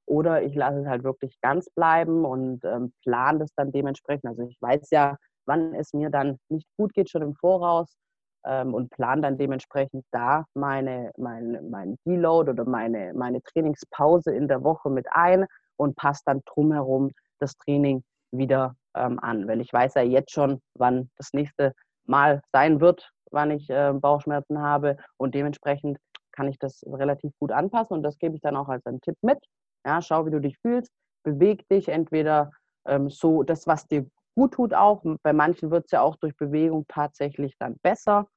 [0.07, 4.25] Oder ich lasse es halt wirklich ganz bleiben und ähm, plane das dann dementsprechend.
[4.27, 7.97] Also ich weiß ja, wann es mir dann nicht gut geht, schon im Voraus
[8.45, 14.47] ähm, und plane dann dementsprechend da meine, meine, mein Deload oder meine, meine Trainingspause in
[14.47, 15.45] der Woche mit ein
[15.77, 19.47] und passe dann drumherum das Training wieder ähm, an.
[19.47, 21.73] Wenn ich weiß ja jetzt schon, wann das nächste
[22.05, 25.97] Mal sein wird, wann ich äh, Bauchschmerzen habe und dementsprechend
[26.31, 29.17] kann ich das relativ gut anpassen und das gebe ich dann auch als einen Tipp
[29.21, 29.39] mit.
[29.85, 30.91] Ja, schau, wie du dich fühlst,
[31.23, 32.51] beweg dich entweder
[32.87, 34.05] ähm, so das, was dir
[34.35, 35.03] gut tut auch.
[35.23, 38.27] Bei manchen wird es ja auch durch Bewegung tatsächlich dann besser.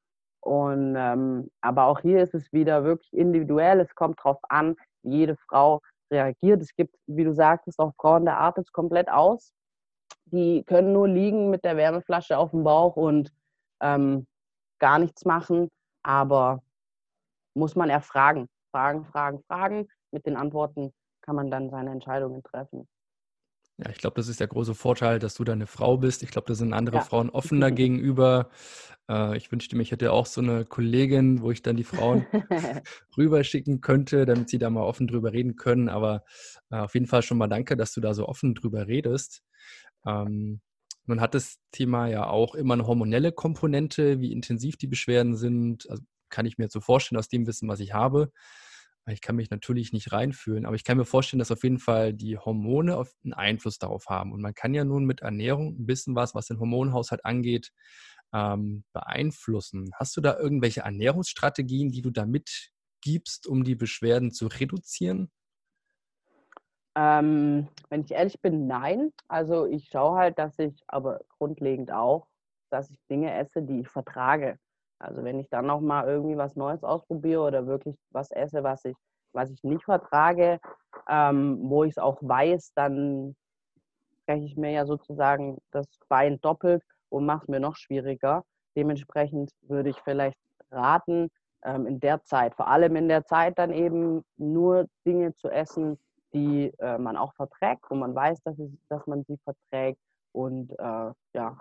[0.41, 3.81] Und ähm, aber auch hier ist es wieder wirklich individuell.
[3.81, 5.81] Es kommt darauf an, wie jede Frau
[6.13, 6.63] reagiert.
[6.63, 9.53] Es gibt, wie du sagtest, auch Frauen, da atmet es komplett aus.
[10.31, 13.33] Die können nur liegen mit der Wärmeflasche auf dem Bauch und
[13.81, 14.27] ähm,
[14.79, 15.69] gar nichts machen.
[16.03, 16.63] Aber
[17.55, 18.49] muss man erfragen.
[18.71, 19.89] Fragen, fragen, fragen.
[20.11, 22.89] Mit den Antworten kann man dann seine Entscheidungen treffen.
[23.79, 26.25] Ja, ich glaube, das ist der große Vorteil, dass du da eine Frau bist.
[26.25, 27.03] Ich glaube, da sind andere ja.
[27.03, 28.51] Frauen offener gegenüber.
[29.09, 32.27] Äh, ich wünschte mir, ich hätte auch so eine Kollegin, wo ich dann die Frauen
[33.17, 35.89] rüberschicken könnte, damit sie da mal offen drüber reden können.
[35.89, 36.25] Aber
[36.71, 39.45] äh, auf jeden Fall schon mal danke, dass du da so offen drüber redest.
[40.09, 40.61] Ähm,
[41.07, 45.89] nun hat das Thema ja auch immer eine hormonelle Komponente, wie intensiv die Beschwerden sind.
[45.91, 48.31] Also kann ich mir so vorstellen aus dem Wissen, was ich habe.
[49.07, 52.13] Ich kann mich natürlich nicht reinfühlen, aber ich kann mir vorstellen, dass auf jeden Fall
[52.13, 54.33] die Hormone einen Einfluss darauf haben.
[54.33, 57.73] Und man kann ja nun mit Ernährung ein bisschen was, was den Hormonhaushalt angeht,
[58.35, 59.91] ähm, beeinflussen.
[59.95, 65.31] Hast du da irgendwelche Ernährungsstrategien, die du da mitgibst, um die Beschwerden zu reduzieren?
[67.01, 69.13] Ähm, wenn ich ehrlich bin, nein.
[69.29, 72.27] Also ich schaue halt, dass ich, aber grundlegend auch,
[72.71, 74.59] dass ich Dinge esse, die ich vertrage.
[74.99, 78.85] Also wenn ich dann noch mal irgendwie was Neues ausprobiere oder wirklich was esse, was
[78.85, 78.97] ich,
[79.33, 80.59] was ich nicht vertrage,
[81.09, 83.37] ähm, wo ich es auch weiß, dann
[84.27, 88.45] breche ich mir ja sozusagen das Bein doppelt und mache es mir noch schwieriger.
[88.77, 90.39] Dementsprechend würde ich vielleicht
[90.73, 91.29] raten,
[91.63, 95.97] ähm, in der Zeit, vor allem in der Zeit dann eben nur Dinge zu essen,
[96.33, 100.01] die äh, man auch verträgt, wo man weiß, dass, es, dass man sie verträgt
[100.33, 101.59] und äh, ja,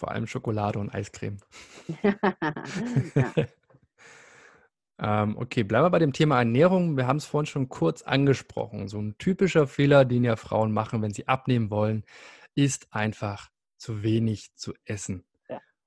[0.00, 1.36] vor allem Schokolade und Eiscreme.
[4.98, 6.96] ähm, okay, bleiben wir bei dem Thema Ernährung.
[6.96, 8.88] Wir haben es vorhin schon kurz angesprochen.
[8.88, 12.04] So ein typischer Fehler, den ja Frauen machen, wenn sie abnehmen wollen,
[12.54, 15.24] ist einfach zu wenig zu essen.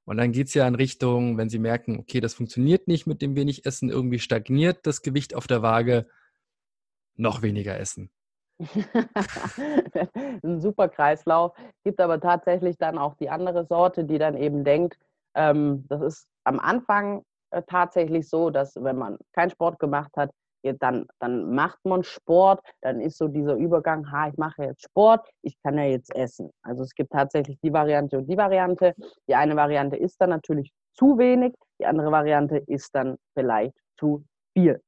[0.06, 3.22] Und dann geht es ja in Richtung, wenn sie merken, okay, das funktioniert nicht mit
[3.22, 6.08] dem wenig Essen, irgendwie stagniert das Gewicht auf der Waage,
[7.16, 8.10] noch weniger essen.
[10.44, 11.54] ein super Kreislauf.
[11.84, 14.98] Gibt aber tatsächlich dann auch die andere Sorte, die dann eben denkt,
[15.36, 20.32] ähm, das ist am Anfang äh, tatsächlich so, dass wenn man keinen Sport gemacht hat,
[20.80, 25.28] dann, dann macht man Sport, dann ist so dieser Übergang, ha, ich mache jetzt Sport,
[25.42, 26.50] ich kann ja jetzt essen.
[26.62, 28.94] Also es gibt tatsächlich die Variante und die Variante.
[29.28, 34.24] Die eine Variante ist dann natürlich zu wenig, die andere Variante ist dann vielleicht zu
[34.54, 34.82] viel.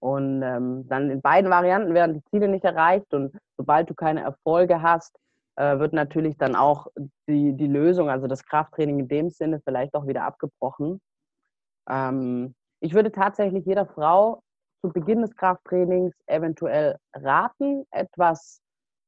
[0.00, 4.22] Und ähm, dann in beiden Varianten werden die Ziele nicht erreicht und sobald du keine
[4.22, 5.18] Erfolge hast,
[5.56, 6.86] äh, wird natürlich dann auch
[7.28, 11.00] die, die Lösung, also das Krafttraining in dem Sinne, vielleicht auch wieder abgebrochen.
[11.90, 14.40] Ähm, ich würde tatsächlich jeder Frau
[14.80, 18.60] zu Beginn des Krafttrainings eventuell raten, etwas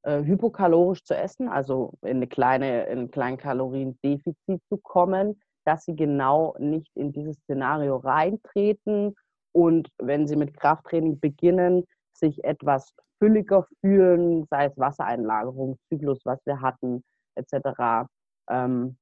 [0.03, 5.85] äh, hypokalorisch zu essen, also in, eine kleine, in ein kleinen Kaloriendefizit zu kommen, dass
[5.85, 9.15] sie genau nicht in dieses Szenario reintreten
[9.53, 16.39] und wenn sie mit Krafttraining beginnen, sich etwas fülliger fühlen, sei es Wassereinlagerung, Zyklus, was
[16.47, 17.03] wir hatten,
[17.37, 18.09] etc.,
[18.49, 18.97] ähm,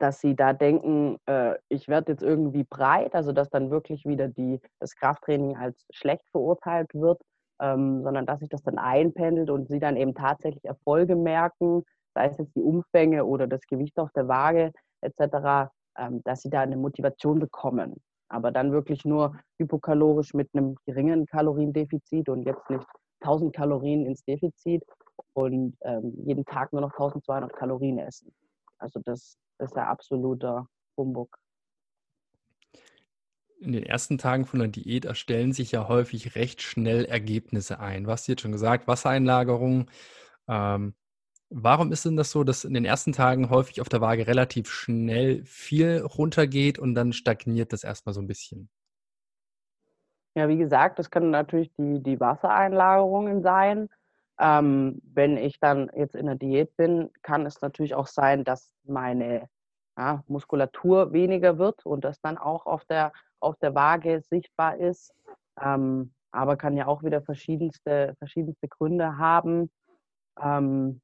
[0.00, 4.28] dass sie da denken, äh, ich werde jetzt irgendwie breit, also dass dann wirklich wieder
[4.28, 7.20] die, das Krafttraining als schlecht verurteilt wird,
[7.60, 11.84] ähm, sondern dass sich das dann einpendelt und sie dann eben tatsächlich Erfolge merken,
[12.14, 16.50] sei es jetzt die Umfänge oder das Gewicht auf der Waage etc., ähm, dass sie
[16.50, 17.96] da eine Motivation bekommen
[18.30, 22.86] aber dann wirklich nur hypokalorisch mit einem geringen Kaloriendefizit und jetzt nicht
[23.20, 24.82] 1000 Kalorien ins Defizit
[25.34, 28.32] und ähm, jeden Tag nur noch 1200 Kalorien essen.
[28.80, 30.66] Also das, ist ja absoluter
[30.96, 31.36] Humbug.
[33.60, 38.06] In den ersten Tagen von der Diät erstellen sich ja häufig recht schnell Ergebnisse ein.
[38.06, 39.90] Hast jetzt schon gesagt, Wassereinlagerung,
[40.48, 40.94] ähm,
[41.52, 44.70] Warum ist denn das so, dass in den ersten Tagen häufig auf der Waage relativ
[44.70, 48.70] schnell viel runtergeht und dann stagniert das erstmal so ein bisschen?
[50.36, 53.88] Ja, wie gesagt, das können natürlich die, die Wassereinlagerungen sein.
[54.40, 58.72] Ähm, wenn ich dann jetzt in der Diät bin, kann es natürlich auch sein, dass
[58.84, 59.48] meine
[59.98, 65.12] ja, Muskulatur weniger wird und das dann auch auf der, auf der Waage sichtbar ist.
[65.60, 69.70] Ähm, aber kann ja auch wieder verschiedenste, verschiedenste Gründe haben.
[70.40, 71.02] Ähm,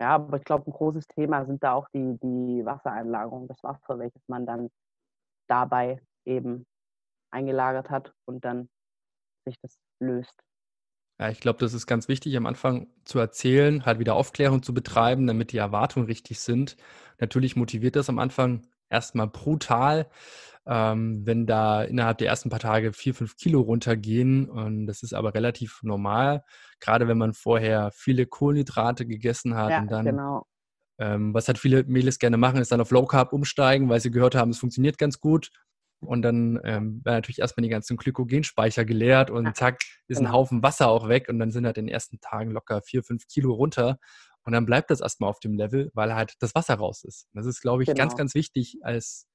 [0.00, 3.98] ja, aber ich glaube, ein großes Thema sind da auch die, die Wassereinlagerungen, das Wasser,
[4.00, 4.70] welches man dann
[5.48, 6.66] dabei eben
[7.30, 8.68] eingelagert hat und dann
[9.44, 10.34] sich das löst.
[11.20, 14.74] Ja, ich glaube, das ist ganz wichtig am Anfang zu erzählen, halt wieder Aufklärung zu
[14.74, 16.76] betreiben, damit die Erwartungen richtig sind.
[17.20, 20.08] Natürlich motiviert das am Anfang erstmal brutal,
[20.66, 24.48] ähm, wenn da innerhalb der ersten paar Tage vier, fünf Kilo runtergehen.
[24.48, 26.44] Und das ist aber relativ normal,
[26.80, 30.46] gerade wenn man vorher viele Kohlenhydrate gegessen hat Ja, und dann genau.
[30.98, 34.10] ähm, was halt viele Mädels gerne machen, ist dann auf Low Carb umsteigen, weil sie
[34.10, 35.50] gehört haben, es funktioniert ganz gut.
[36.02, 40.36] Und dann ähm, werden natürlich erstmal die ganzen Glykogenspeicher geleert und zack, ist ein genau.
[40.36, 43.26] Haufen Wasser auch weg und dann sind halt in den ersten Tagen locker vier, fünf
[43.28, 43.98] Kilo runter.
[44.44, 47.28] Und dann bleibt das erstmal auf dem Level, weil halt das Wasser raus ist.
[47.32, 48.16] Das ist, glaube ich, ganz, Genau.
[48.16, 49.28] ganz wichtig, als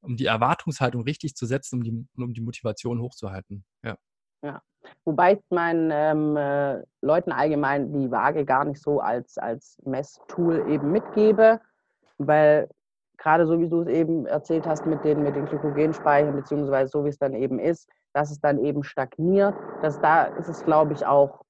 [0.00, 3.64] um die Erwartungshaltung richtig zu setzen, um die, um die Motivation hochzuhalten.
[3.84, 3.96] Ja.
[4.42, 4.62] Ja.
[5.04, 10.70] Wobei ich meinen ähm, äh, Leuten allgemein die Waage gar nicht so als, als Messtool
[10.70, 11.60] eben mitgebe,
[12.18, 12.68] weil
[13.18, 17.04] gerade so wie du es eben erzählt hast mit den, mit den Glykogenspeichern, beziehungsweise so
[17.04, 20.94] wie es dann eben ist, dass es dann eben stagniert, dass da ist es, glaube
[20.94, 21.44] ich, auch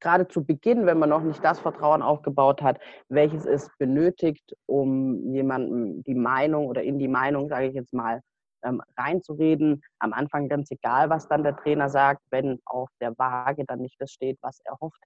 [0.00, 5.32] gerade zu Beginn, wenn man noch nicht das Vertrauen aufgebaut hat, welches es benötigt, um
[5.32, 8.20] jemandem die Meinung oder in die Meinung, sage ich jetzt mal,
[8.64, 9.82] ähm, reinzureden.
[9.98, 14.00] Am Anfang ganz egal, was dann der Trainer sagt, wenn auf der Waage dann nicht
[14.00, 15.02] das steht, was erhofft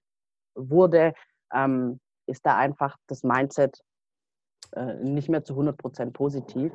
[0.55, 1.13] wurde,
[1.53, 3.81] ähm, ist da einfach das Mindset
[4.75, 6.71] äh, nicht mehr zu 100% positiv.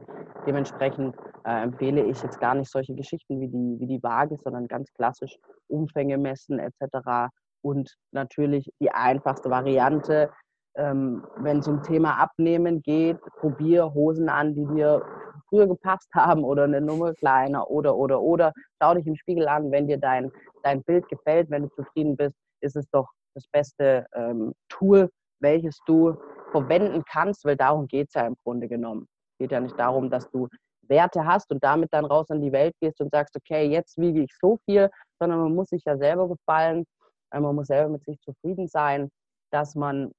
[0.46, 4.68] Dementsprechend äh, empfehle ich jetzt gar nicht solche Geschichten wie die, wie die Waage, sondern
[4.68, 5.36] ganz klassisch
[5.68, 7.30] Umfänge messen etc.
[7.62, 10.30] Und natürlich die einfachste Variante,
[10.76, 15.02] ähm, wenn es um Thema Abnehmen geht, probier Hosen an, die dir
[15.48, 18.52] früher gepasst haben oder eine Nummer kleiner oder, oder, oder.
[18.80, 20.30] Schau dich im Spiegel an, wenn dir dein,
[20.62, 25.78] dein Bild gefällt, wenn du zufrieden bist, ist es doch das beste ähm, Tool, welches
[25.86, 26.16] du
[26.50, 29.06] verwenden kannst, weil darum geht es ja im Grunde genommen.
[29.32, 30.48] Es geht ja nicht darum, dass du
[30.82, 34.22] Werte hast und damit dann raus in die Welt gehst und sagst, okay, jetzt wiege
[34.22, 36.84] ich so viel, sondern man muss sich ja selber gefallen,
[37.32, 39.10] man muss selber mit sich zufrieden sein,
[39.50, 40.12] dass man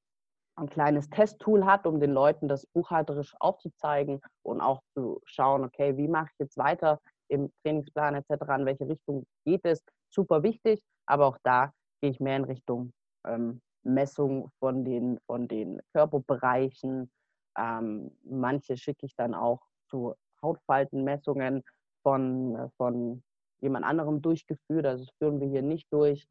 [0.55, 5.97] ein kleines Testtool hat, um den Leuten das buchhalterisch aufzuzeigen und auch zu schauen, okay,
[5.97, 9.83] wie mache ich jetzt weiter im Trainingsplan etc., in welche Richtung geht es.
[10.09, 12.91] Super wichtig, aber auch da gehe ich mehr in Richtung
[13.25, 17.11] ähm, Messung von den, von den Körperbereichen.
[17.57, 21.63] Ähm, manche schicke ich dann auch zu Hautfaltenmessungen
[22.03, 23.23] von, von
[23.61, 24.85] jemand anderem durchgeführt.
[24.85, 26.27] Also das führen wir hier nicht durch.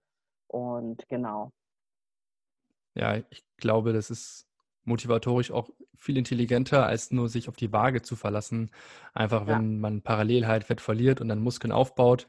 [0.46, 1.52] Und genau.
[2.94, 4.48] Ja, ich glaube, das ist
[4.84, 8.70] motivatorisch auch viel intelligenter, als nur sich auf die Waage zu verlassen.
[9.12, 12.28] Einfach, Ja, wenn man parallel halt Fett verliert und dann Muskeln aufbaut,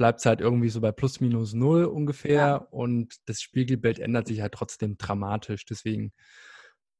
[0.00, 4.28] bleibt es halt irgendwie so bei plus minus null ja, ungefähr und das Spiegelbild ändert
[4.28, 5.66] sich halt trotzdem dramatisch.
[5.66, 6.14] Deswegen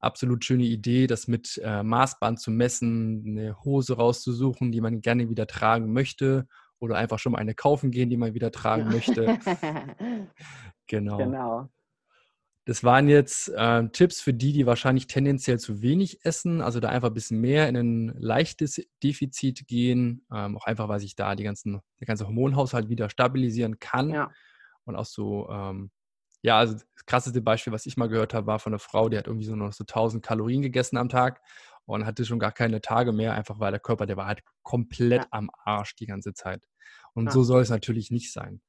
[0.00, 5.30] absolut schöne Idee, das mit äh, Maßband zu messen, eine Hose rauszusuchen, die man gerne
[5.30, 6.46] wieder tragen möchte
[6.78, 9.38] oder einfach schon mal eine kaufen gehen, die man wieder tragen möchte.
[10.86, 11.18] Genau.
[11.18, 11.70] genau.
[12.70, 16.88] Das waren jetzt äh, Tipps für die, die wahrscheinlich tendenziell zu wenig essen, also da
[16.88, 21.34] einfach ein bisschen mehr in ein leichtes Defizit gehen, ähm, auch einfach, weil sich da
[21.34, 24.30] die ganzen, der ganze Hormonhaushalt wieder stabilisieren kann Ja,
[24.84, 25.90] und auch so, ähm,
[26.42, 29.18] ja, also das krasseste Beispiel, was ich mal gehört habe, war von einer Frau, die
[29.18, 31.40] hat irgendwie so noch so 1000 Kalorien gegessen am Tag
[31.86, 35.24] und hatte schon gar keine Tage mehr, einfach weil der Körper, der war halt komplett
[35.24, 36.68] ja, am Arsch die ganze Zeit.
[37.14, 38.62] Und ja, so soll es natürlich nicht sein.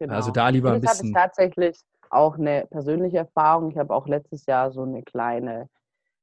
[0.00, 0.32] Also genau.
[0.32, 1.78] da lieber ein das hatte ich bisschen, tatsächlich
[2.14, 3.70] auch eine persönliche Erfahrung.
[3.70, 5.68] Ich habe auch letztes Jahr so eine kleine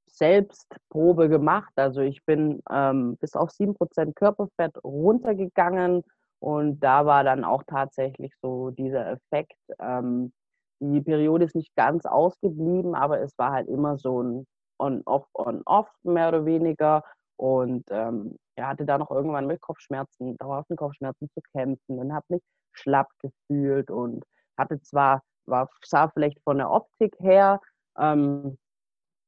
[0.08, 1.72] Selbstprobe gemacht.
[1.76, 6.04] Also ich bin ähm, bis auf 7% Körperfett runtergegangen
[6.40, 9.58] und da war dann auch tatsächlich so dieser Effekt.
[9.80, 10.34] Ähm,
[10.80, 14.48] die Periode ist nicht ganz ausgeblieben, aber es war halt immer so ein
[14.80, 17.04] On-Off, On-Off mehr oder weniger.
[17.38, 22.26] Und ähm, er hatte da noch irgendwann mit Kopfschmerzen, dauerhaften Kopfschmerzen zu kämpfen und habe
[22.30, 24.24] mich schlapp gefühlt und
[24.58, 27.60] hatte zwar, war, sah vielleicht von der Optik her,
[27.98, 28.58] ähm,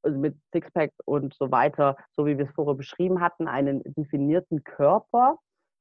[0.03, 4.63] also mit Sixpack und so weiter, so wie wir es vorher beschrieben hatten, einen definierten
[4.63, 5.37] Körper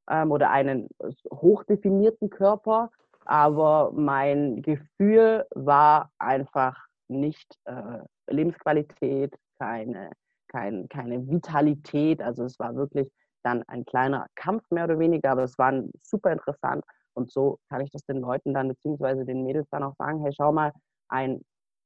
[0.09, 0.89] ähm, oder einen
[1.33, 2.91] hochdefinierten Körper,
[3.25, 6.77] aber mein Gefühl war einfach
[7.09, 10.11] nicht äh, Lebensqualität, keine,
[10.49, 12.21] kein, keine Vitalität.
[12.23, 13.09] Also es war wirklich
[13.43, 16.85] dann ein kleiner Kampf mehr oder weniger, aber es war super interessant.
[17.15, 20.33] Und so kann ich das den Leuten dann, beziehungsweise den Mädels dann auch sagen, hey,
[20.37, 20.73] schau mal,
[21.09, 21.43] ein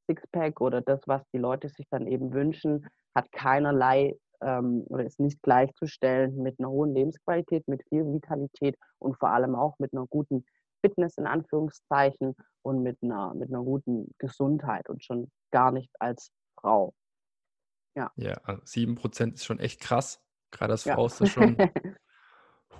[0.06, 5.20] Sixpack oder das, was die Leute sich dann eben wünschen, hat keinerlei ähm, oder ist
[5.20, 10.06] nicht gleichzustellen mit einer hohen Lebensqualität, mit viel Vitalität und vor allem auch mit einer
[10.06, 10.44] guten
[10.84, 16.30] Fitness in Anführungszeichen und mit einer, mit einer guten Gesundheit und schon gar nicht als
[16.60, 16.94] Frau.
[17.96, 18.12] Ja.
[18.16, 20.20] ja, 7% ist schon echt krass.
[20.50, 20.94] Gerade als Ja.
[20.94, 21.56] Frau ist das schon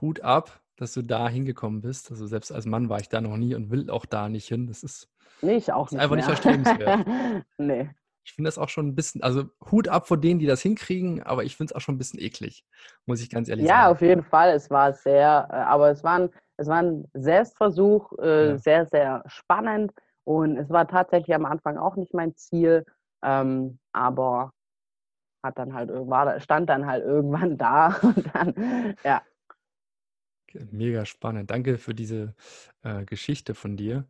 [0.00, 2.10] Hut ab, dass du da hingekommen bist.
[2.10, 4.66] Also selbst als Mann war ich da noch nie und will auch da nicht hin.
[4.66, 5.08] Das ist,
[5.42, 6.16] nee, ich auch ist einfach mehr.
[6.16, 7.06] nicht erstrebenswert.
[7.58, 7.90] nee.
[8.24, 11.22] Ich finde das auch schon ein bisschen, also Hut ab vor denen, die das hinkriegen,
[11.22, 12.64] aber ich finde es auch schon ein bisschen eklig,
[13.06, 13.82] muss ich ganz ehrlich ja, sagen.
[13.84, 14.50] Ja, auf jeden Fall.
[14.50, 18.58] Es war sehr, äh, aber es war ein, es war ein Selbstversuch, äh, ja.
[18.58, 19.92] sehr, sehr spannend
[20.24, 22.84] und es war tatsächlich am Anfang auch nicht mein Ziel,
[23.22, 24.50] ähm, aber
[25.44, 29.22] hat dann halt war, stand dann halt irgendwann da und dann, ja.
[30.70, 31.50] Mega spannend.
[31.50, 32.34] Danke für diese
[32.82, 34.06] äh, Geschichte von dir.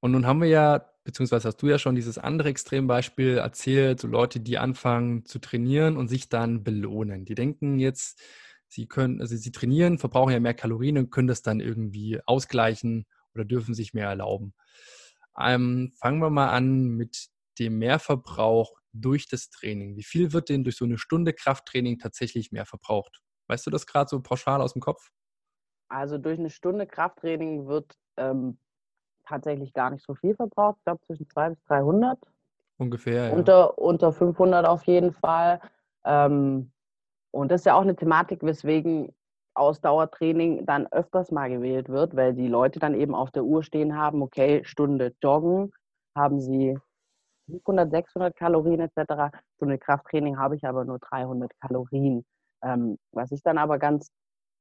[0.00, 4.08] Und nun haben wir ja beziehungsweise hast du ja schon dieses andere Extrembeispiel erzählt, so
[4.08, 7.24] Leute, die anfangen zu trainieren und sich dann belohnen.
[7.24, 8.20] Die denken jetzt,
[8.68, 13.06] sie können, also sie trainieren, verbrauchen ja mehr Kalorien und können das dann irgendwie ausgleichen
[13.34, 14.54] oder dürfen sich mehr erlauben.
[15.38, 17.28] Ähm, fangen wir mal an mit
[17.58, 19.96] dem Mehrverbrauch durch das Training.
[19.96, 23.20] Wie viel wird denn durch so eine Stunde Krafttraining tatsächlich mehr verbraucht?
[23.48, 25.10] Weißt du das gerade so pauschal aus dem Kopf?
[25.90, 28.58] Also durch eine Stunde Krafttraining wird ähm,
[29.26, 30.76] tatsächlich gar nicht so viel verbraucht.
[30.78, 32.18] Ich glaube zwischen 200 bis 300.
[32.78, 33.32] Ungefähr, ja.
[33.34, 35.60] Unter, unter 500 auf jeden Fall.
[36.04, 36.72] Ähm,
[37.32, 39.12] und das ist ja auch eine Thematik, weswegen
[39.54, 43.96] Ausdauertraining dann öfters mal gewählt wird, weil die Leute dann eben auf der Uhr stehen
[43.96, 45.72] haben, okay, Stunde Joggen,
[46.16, 46.78] haben sie
[47.50, 49.36] 500, 600 Kalorien etc.
[49.56, 52.24] Stunde Krafttraining habe ich aber nur 300 Kalorien.
[52.62, 54.10] Ähm, was ich dann aber ganz,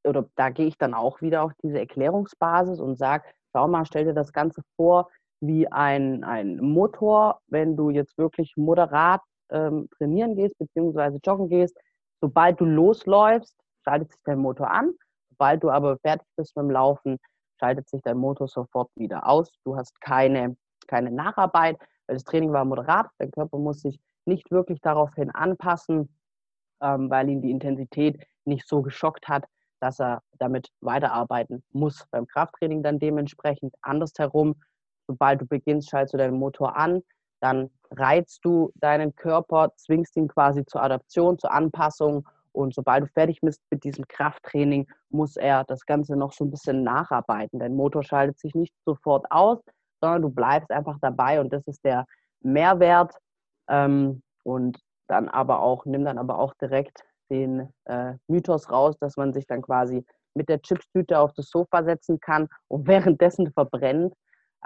[0.05, 4.05] oder da gehe ich dann auch wieder auf diese Erklärungsbasis und sage, Schau mal, stell
[4.05, 5.09] dir das Ganze vor
[5.41, 11.75] wie ein, ein Motor, wenn du jetzt wirklich moderat ähm, trainieren gehst, beziehungsweise joggen gehst.
[12.21, 14.93] Sobald du losläufst, schaltet sich dein Motor an.
[15.29, 17.17] Sobald du aber fertig bist mit dem Laufen,
[17.59, 19.49] schaltet sich dein Motor sofort wieder aus.
[19.63, 20.55] Du hast keine,
[20.87, 23.07] keine Nacharbeit, weil das Training war moderat.
[23.17, 26.13] Dein Körper muss sich nicht wirklich daraufhin anpassen,
[26.81, 29.45] ähm, weil ihn die Intensität nicht so geschockt hat,
[29.79, 32.05] dass er damit weiterarbeiten muss.
[32.11, 34.55] Beim Krafttraining dann dementsprechend andersherum.
[35.07, 37.01] Sobald du beginnst, schaltest du deinen Motor an,
[37.41, 42.27] dann reizt du deinen Körper, zwingst ihn quasi zur Adaption, zur Anpassung.
[42.51, 46.51] Und sobald du fertig bist mit diesem Krafttraining, muss er das Ganze noch so ein
[46.51, 47.59] bisschen nacharbeiten.
[47.59, 49.59] Dein Motor schaltet sich nicht sofort aus,
[50.01, 52.05] sondern du bleibst einfach dabei und das ist der
[52.41, 53.15] Mehrwert.
[53.67, 59.17] Ähm, und dann aber auch, nimm dann aber auch direkt den äh, Mythos raus, dass
[59.17, 60.05] man sich dann quasi
[60.35, 64.13] mit der Chipstüte auf das Sofa setzen kann und währenddessen verbrennt.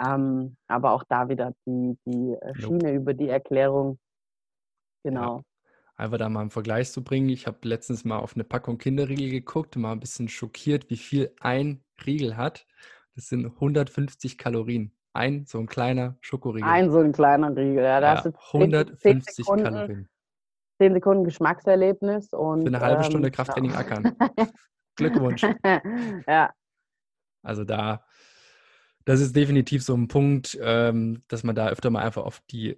[0.03, 2.95] Ähm, aber auch da wieder die, die äh, Schiene nope.
[2.95, 3.99] über die Erklärung.
[5.03, 5.37] Genau.
[5.37, 5.43] Ja.
[5.95, 7.29] Einfach da mal einen Vergleich zu bringen.
[7.29, 11.31] Ich habe letztens mal auf eine Packung Kinderriegel geguckt, mal ein bisschen schockiert, wie viel
[11.39, 12.65] ein Riegel hat.
[13.15, 14.91] Das sind 150 Kalorien.
[15.13, 16.67] Ein so ein kleiner Schokoriegel.
[16.67, 17.99] Ein so ein kleiner Riegel, ja.
[17.99, 20.09] Da ja, 150 Kalorien
[20.77, 22.61] zehn Sekunden Geschmackserlebnis und.
[22.61, 24.15] Für eine halbe ähm, Stunde Krafttraining ackern.
[24.95, 25.43] Glückwunsch.
[26.27, 26.53] ja.
[27.41, 28.05] Also da,
[29.05, 32.77] das ist definitiv so ein Punkt, ähm, dass man da öfter mal einfach auf die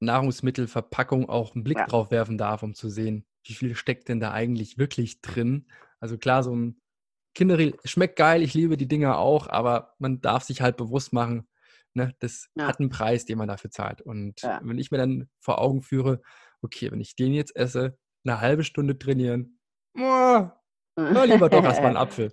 [0.00, 1.86] Nahrungsmittelverpackung auch einen Blick ja.
[1.86, 5.66] drauf werfen darf, um zu sehen, wie viel steckt denn da eigentlich wirklich drin.
[6.00, 6.80] Also klar, so ein
[7.34, 11.46] Kinderriegel schmeckt geil, ich liebe die Dinger auch, aber man darf sich halt bewusst machen,
[11.94, 12.66] ne, das ja.
[12.66, 14.00] hat einen Preis, den man dafür zahlt.
[14.00, 14.60] Und ja.
[14.62, 16.20] wenn ich mir dann vor Augen führe,
[16.62, 19.58] okay, wenn ich den jetzt esse, eine halbe Stunde trainieren,
[19.96, 20.48] oh,
[20.96, 22.32] na, lieber doch erstmal einen Apfel.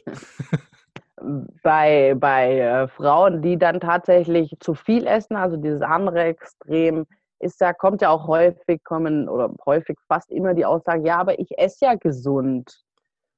[1.63, 7.05] bei, bei äh, Frauen, die dann tatsächlich zu viel essen, also dieses andere Extrem,
[7.39, 11.39] ist da, kommt ja auch häufig kommen oder häufig fast immer die Aussage, ja, aber
[11.39, 12.84] ich esse ja gesund.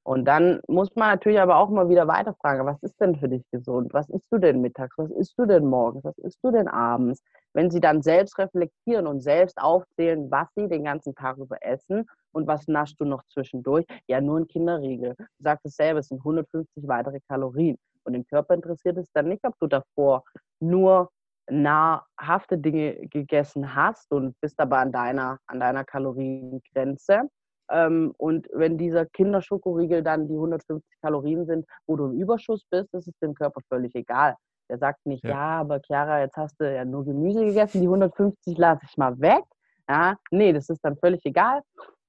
[0.07, 3.43] Und dann muss man natürlich aber auch mal wieder weiterfragen, was ist denn für dich
[3.51, 3.93] gesund?
[3.93, 4.97] Was isst du denn mittags?
[4.97, 6.05] Was isst du denn morgens?
[6.05, 7.21] Was isst du denn abends?
[7.53, 12.05] Wenn sie dann selbst reflektieren und selbst aufzählen, was sie den ganzen Tag über essen
[12.31, 13.85] und was naschst du noch zwischendurch?
[14.07, 15.13] Ja, nur ein Kinderriegel.
[15.17, 17.77] Du sagst es selber, es sind 150 weitere Kalorien.
[18.05, 20.23] Und den Körper interessiert es dann nicht, ob du davor
[20.61, 21.09] nur
[21.49, 27.23] nahrhafte Dinge gegessen hast und bist aber an deiner, an deiner Kaloriengrenze
[27.69, 33.07] und wenn dieser Kinderschokoriegel dann die 150 Kalorien sind, wo du im Überschuss bist, ist
[33.07, 34.35] es dem Körper völlig egal.
[34.69, 37.87] Der sagt nicht, ja, ja aber Chiara, jetzt hast du ja nur Gemüse gegessen, die
[37.87, 39.43] 150 lasse ich mal weg.
[39.89, 41.61] Ja, nee, das ist dann völlig egal.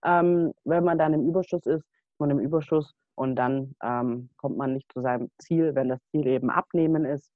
[0.04, 1.84] Ähm, wenn man dann im Überschuss ist,
[2.18, 6.26] man im Überschuss und dann ähm, kommt man nicht zu seinem Ziel, wenn das Ziel
[6.26, 7.30] eben abnehmen ist.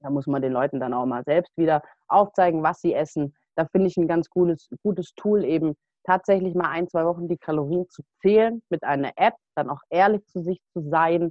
[0.00, 3.34] Da muss man den Leuten dann auch mal selbst wieder aufzeigen, was sie essen.
[3.54, 5.74] Da finde ich ein ganz cooles, gutes Tool eben
[6.10, 10.26] tatsächlich mal ein, zwei Wochen die Kalorien zu zählen mit einer App, dann auch ehrlich
[10.26, 11.30] zu sich zu sein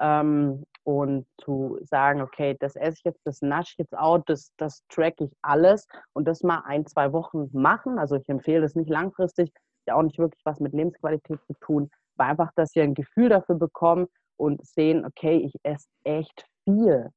[0.00, 4.50] ähm, und zu sagen, okay, das esse ich jetzt, das nasche ich jetzt out, das,
[4.56, 8.00] das track ich alles und das mal ein, zwei Wochen machen.
[8.00, 9.52] Also ich empfehle das nicht langfristig,
[9.86, 13.28] ja auch nicht wirklich was mit Lebensqualität zu tun, aber einfach, dass ihr ein Gefühl
[13.28, 17.10] dafür bekommt und sehen, okay, ich esse echt viel.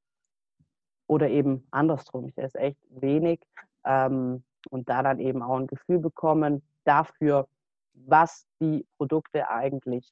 [1.07, 3.39] Oder eben andersrum, ich esse echt wenig
[3.83, 7.47] ähm, und da dann eben auch ein Gefühl bekommen dafür,
[7.93, 10.09] was die Produkte eigentlich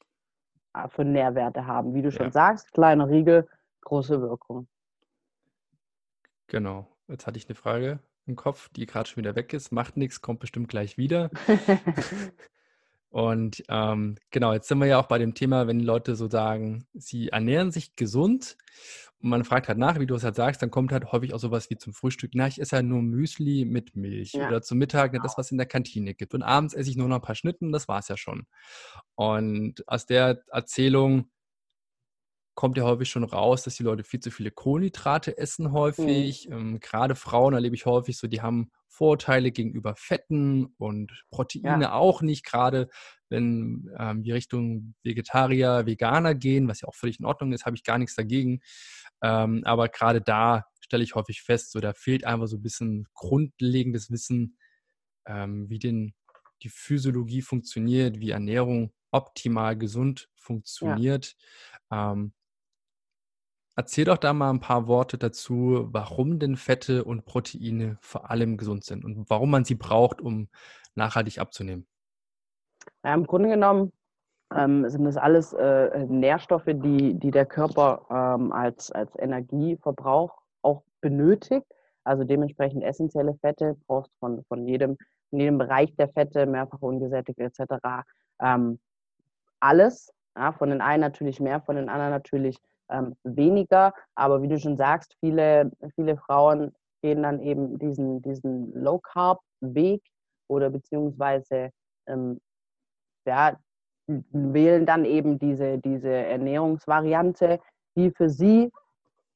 [0.74, 1.94] äh, für Nährwerte haben.
[1.94, 2.32] Wie du schon ja.
[2.32, 3.48] sagst, kleiner Riegel,
[3.82, 4.68] große Wirkung.
[6.48, 6.88] Genau.
[7.08, 9.72] Jetzt hatte ich eine Frage im Kopf, die gerade schon wieder weg ist.
[9.72, 11.30] Macht nichts, kommt bestimmt gleich wieder.
[13.10, 16.86] Und ähm, genau, jetzt sind wir ja auch bei dem Thema, wenn Leute so sagen,
[16.94, 18.58] sie ernähren sich gesund
[19.20, 21.40] und man fragt halt nach, wie du es halt sagst, dann kommt halt häufig auch
[21.40, 24.48] sowas wie zum Frühstück, na, ich esse halt nur Müsli mit Milch ja.
[24.48, 25.24] oder zum Mittag genau.
[25.24, 26.36] das, was in der Kantine gibt.
[26.36, 28.46] Und abends esse ich nur noch ein paar Schnitten, das war es ja schon.
[29.16, 31.32] Und aus der Erzählung
[32.58, 36.50] kommt ja häufig schon raus, dass die Leute viel zu viele Kohlenhydrate essen häufig.
[36.50, 36.54] Mhm.
[36.54, 41.94] Ähm, gerade Frauen erlebe ich häufig so, die haben Vorurteile gegenüber Fetten und Proteine ja.
[41.94, 42.90] auch nicht, gerade
[43.30, 47.76] wenn ähm, wir Richtung Vegetarier, Veganer gehen, was ja auch völlig in Ordnung ist, habe
[47.76, 48.62] ich gar nichts dagegen.
[49.22, 53.08] Ähm, aber gerade da stelle ich häufig fest, so da fehlt einfach so ein bisschen
[53.14, 54.58] grundlegendes Wissen,
[55.26, 56.14] ähm, wie denn
[56.64, 61.36] die Physiologie funktioniert, wie Ernährung optimal gesund funktioniert.
[61.92, 62.14] Ja.
[62.14, 62.34] Ähm,
[63.80, 68.58] Erzähl doch da mal ein paar Worte dazu, warum denn Fette und Proteine vor allem
[68.58, 70.50] gesund sind und warum man sie braucht, um
[70.96, 71.86] nachhaltig abzunehmen.
[73.04, 73.94] Ja, Im Grunde genommen
[74.56, 80.84] ähm, sind das alles äh, Nährstoffe, die, die der Körper ähm, als, als Energieverbrauch auch
[81.02, 81.66] benötigt.
[82.04, 84.98] Also dementsprechend essentielle Fette brauchst von, von jedem,
[85.32, 88.06] in jedem Bereich der Fette, mehrfach ungesättigt etc.
[88.42, 88.80] Ähm,
[89.60, 90.14] alles.
[90.38, 92.58] Ja, von den einen natürlich mehr, von den anderen natürlich
[92.90, 93.94] ähm, weniger.
[94.16, 100.02] Aber wie du schon sagst, viele, viele Frauen gehen dann eben diesen, diesen Low-Carb-Weg
[100.48, 101.72] oder beziehungsweise
[102.06, 102.40] ähm,
[103.26, 103.58] ja,
[104.08, 107.60] wählen dann eben diese, diese Ernährungsvariante,
[107.96, 108.72] die für sie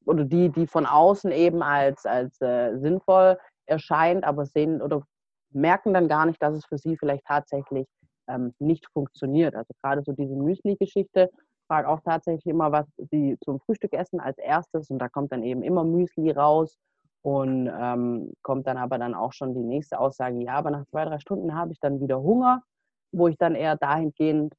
[0.05, 5.03] oder die, die von außen eben als, als äh, sinnvoll erscheint, aber sehen oder
[5.51, 7.87] merken dann gar nicht, dass es für sie vielleicht tatsächlich
[8.27, 9.55] ähm, nicht funktioniert.
[9.55, 11.29] Also gerade so diese Müsli-Geschichte,
[11.67, 15.43] frage auch tatsächlich immer, was sie zum Frühstück essen als erstes und da kommt dann
[15.43, 16.77] eben immer Müsli raus
[17.21, 21.05] und ähm, kommt dann aber dann auch schon die nächste Aussage, ja, aber nach zwei,
[21.05, 22.63] drei Stunden habe ich dann wieder Hunger,
[23.11, 24.53] wo ich dann eher dahingehend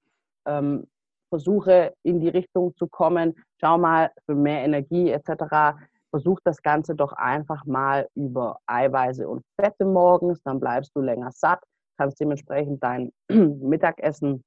[0.46, 0.86] ähm,
[1.28, 5.78] versuche, in die Richtung zu kommen, schau mal, für mehr Energie etc.,
[6.10, 11.30] versuch das Ganze doch einfach mal über Eiweiße und Fette morgens, dann bleibst du länger
[11.32, 11.60] satt,
[11.96, 14.44] kannst dementsprechend dein Mittagessen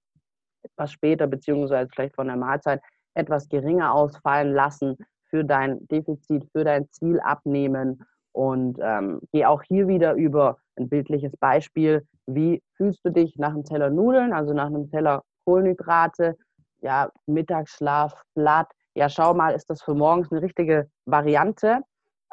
[0.61, 2.81] etwas später, beziehungsweise vielleicht von der Mahlzeit
[3.15, 4.97] etwas geringer ausfallen lassen
[5.29, 8.03] für dein Defizit, für dein Ziel abnehmen.
[8.35, 12.05] Und ähm, geh auch hier wieder über ein bildliches Beispiel.
[12.27, 16.35] Wie fühlst du dich nach einem Teller Nudeln, also nach einem Teller Kohlenhydrate,
[16.81, 18.69] ja, Mittagsschlaf, Blatt?
[18.93, 21.79] Ja, schau mal, ist das für morgens eine richtige Variante?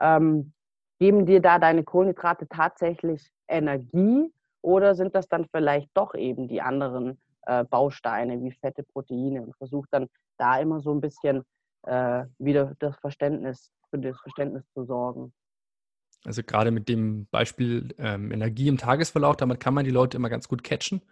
[0.00, 0.52] Ähm,
[0.98, 6.62] geben dir da deine Kohlenhydrate tatsächlich Energie oder sind das dann vielleicht doch eben die
[6.62, 11.44] anderen äh, Bausteine wie Fette, Proteine und versuche dann da immer so ein bisschen
[11.86, 15.32] äh, wieder das Verständnis, für das Verständnis zu sorgen.
[16.24, 20.30] Also gerade mit dem Beispiel ähm, Energie im Tagesverlauf, damit kann man die Leute immer
[20.30, 21.02] ganz gut catchen.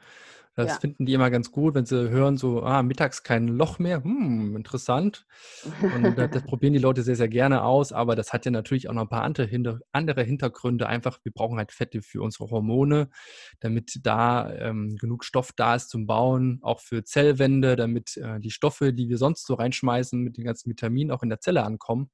[0.61, 0.81] Das ja.
[0.81, 4.57] finden die immer ganz gut, wenn sie hören, so, ah, mittags kein Loch mehr, hm,
[4.57, 5.27] interessant.
[5.83, 8.89] Und das, das, probieren die Leute sehr, sehr gerne aus, aber das hat ja natürlich
[8.89, 10.87] auch noch ein paar andere, hinter, andere Hintergründe.
[10.87, 13.11] Einfach, wir brauchen halt Fette für unsere Hormone,
[13.61, 18.51] damit da ähm, genug Stoff da ist zum Bauen, auch für Zellwände, damit äh, die
[18.51, 22.11] Stoffe, die wir sonst so reinschmeißen, mit den ganzen Vitaminen auch in der Zelle ankommen.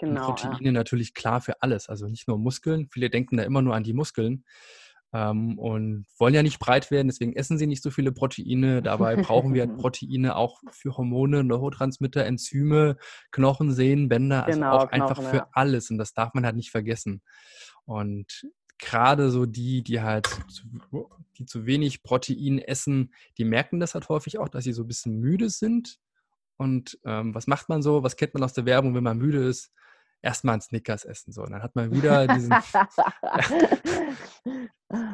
[0.00, 0.72] Genau, und Proteine ja.
[0.72, 2.88] natürlich klar für alles, also nicht nur Muskeln.
[2.90, 4.44] Viele denken da immer nur an die Muskeln
[5.14, 8.82] ähm, und wollen ja nicht breit werden, deswegen essen sie nicht so viele Proteine.
[8.82, 12.96] Dabei brauchen wir Proteine auch für Hormone, Neurotransmitter, Enzyme,
[13.30, 15.48] Knochen, Sehnen, Bänder, also genau, auch Knochen, einfach für ja.
[15.52, 15.88] alles.
[15.90, 17.22] Und das darf man halt nicht vergessen.
[17.84, 18.44] Und
[18.78, 20.66] gerade so die, die halt zu,
[21.38, 24.88] die zu wenig Protein essen, die merken das halt häufig auch, dass sie so ein
[24.88, 25.98] bisschen müde sind.
[26.56, 28.02] Und ähm, was macht man so?
[28.02, 29.70] Was kennt man aus der Werbung, wenn man müde ist?
[30.24, 31.32] Erstmal einen Snickers essen.
[31.32, 31.42] So.
[31.42, 32.50] Und dann hat man wieder diesen.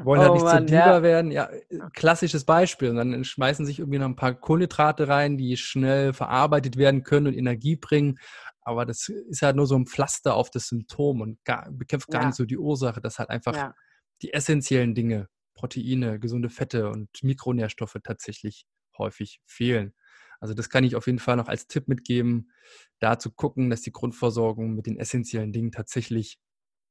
[0.04, 1.02] wollen halt oh, nicht Mann, zu Diva ja.
[1.02, 1.30] werden.
[1.30, 2.90] Ja, äh, klassisches Beispiel.
[2.90, 7.26] Und dann schmeißen sich irgendwie noch ein paar Kohlenhydrate rein, die schnell verarbeitet werden können
[7.26, 8.18] und Energie bringen.
[8.62, 12.22] Aber das ist halt nur so ein Pflaster auf das Symptom und gar, bekämpft gar
[12.22, 12.28] ja.
[12.28, 13.74] nicht so die Ursache, dass halt einfach ja.
[14.22, 19.94] die essentiellen Dinge, Proteine, gesunde Fette und Mikronährstoffe tatsächlich häufig fehlen.
[20.40, 22.50] Also das kann ich auf jeden Fall noch als Tipp mitgeben,
[22.98, 26.38] da zu gucken, dass die Grundversorgung mit den essentiellen Dingen tatsächlich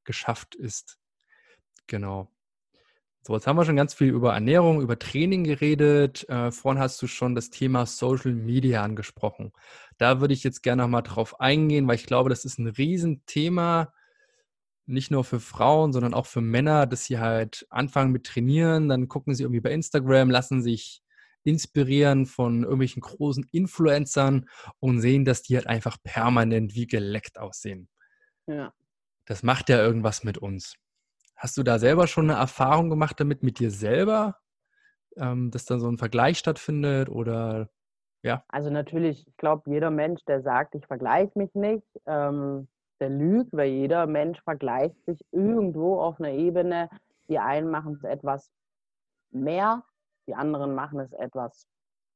[0.04, 1.00] geschafft ist.
[1.88, 2.32] Genau.
[3.22, 6.28] So, jetzt haben wir schon ganz viel über Ernährung, über Training geredet.
[6.30, 9.52] Äh, vorhin hast du schon das Thema Social Media angesprochen.
[9.98, 13.94] Da würde ich jetzt gerne nochmal drauf eingehen, weil ich glaube, das ist ein Riesenthema,
[14.86, 19.08] nicht nur für Frauen, sondern auch für Männer, dass sie halt anfangen mit Trainieren, dann
[19.08, 21.04] gucken sie irgendwie bei Instagram, lassen sich
[21.50, 24.48] inspirieren von irgendwelchen großen Influencern
[24.80, 27.90] und sehen, dass die halt einfach permanent wie geleckt aussehen.
[28.48, 28.74] Ja.
[29.26, 30.76] Das macht ja irgendwas mit uns.
[31.36, 34.38] Hast du da selber schon eine Erfahrung gemacht damit mit dir selber,
[35.18, 37.70] ähm, dass dann so ein Vergleich stattfindet oder
[38.22, 38.44] ja?
[38.50, 42.68] Also natürlich, ich glaube, jeder Mensch, der sagt, ich vergleiche mich nicht, ähm,
[43.00, 46.90] der lügt, weil jeder Mensch vergleicht sich irgendwo auf einer Ebene.
[47.30, 48.50] Die einen machen es etwas
[49.32, 49.84] mehr,
[50.30, 51.66] die anderen machen es etwas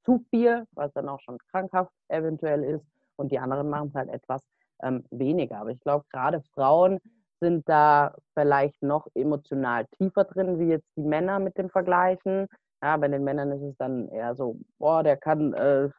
[0.05, 2.86] zu viel, was dann auch schon krankhaft eventuell ist,
[3.16, 4.41] und die anderen machen es halt etwas
[4.84, 5.57] ähm, weniger.
[5.57, 6.99] Aber ich glaube, gerade Frauen
[7.39, 12.47] sind da vielleicht noch emotional tiefer drin, wie jetzt die Männer mit dem Vergleichen.
[12.84, 15.89] Ja, bei den Männern ist es dann eher so, boah, der kann äh,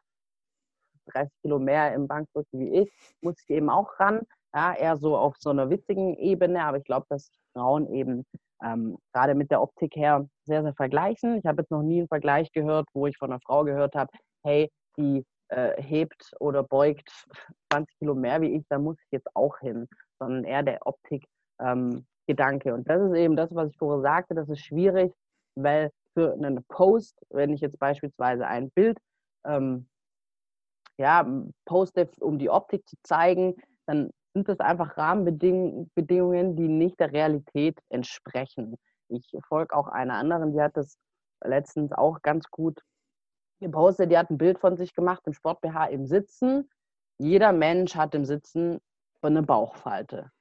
[1.07, 2.91] 30 Kilo mehr im Bankdrücken wie ich,
[3.21, 4.21] muss ich eben auch ran.
[4.53, 8.25] Ja, eher so auf so einer witzigen Ebene, aber ich glaube, dass Frauen eben
[8.65, 11.37] ähm, gerade mit der Optik her sehr, sehr vergleichen.
[11.37, 14.11] Ich habe jetzt noch nie einen Vergleich gehört, wo ich von einer Frau gehört habe,
[14.43, 17.09] hey, die äh, hebt oder beugt
[17.71, 19.87] 20 Kilo mehr wie ich, da muss ich jetzt auch hin,
[20.19, 22.69] sondern eher der Optik-Gedanke.
[22.69, 25.13] Ähm, Und das ist eben das, was ich vorher sagte, das ist schwierig,
[25.55, 28.97] weil für einen Post, wenn ich jetzt beispielsweise ein Bild
[29.45, 29.87] ähm,
[30.97, 31.27] ja,
[31.65, 33.55] poste, um die Optik zu zeigen,
[33.85, 38.75] dann sind das einfach Rahmenbedingungen, die nicht der Realität entsprechen.
[39.07, 40.97] Ich folge auch einer anderen, die hat das
[41.41, 42.81] letztens auch ganz gut
[43.61, 44.11] gepostet.
[44.11, 46.69] Die hat ein Bild von sich gemacht im Sport BH im Sitzen.
[47.17, 48.79] Jeder Mensch hat im Sitzen
[49.21, 50.31] eine Bauchfalte.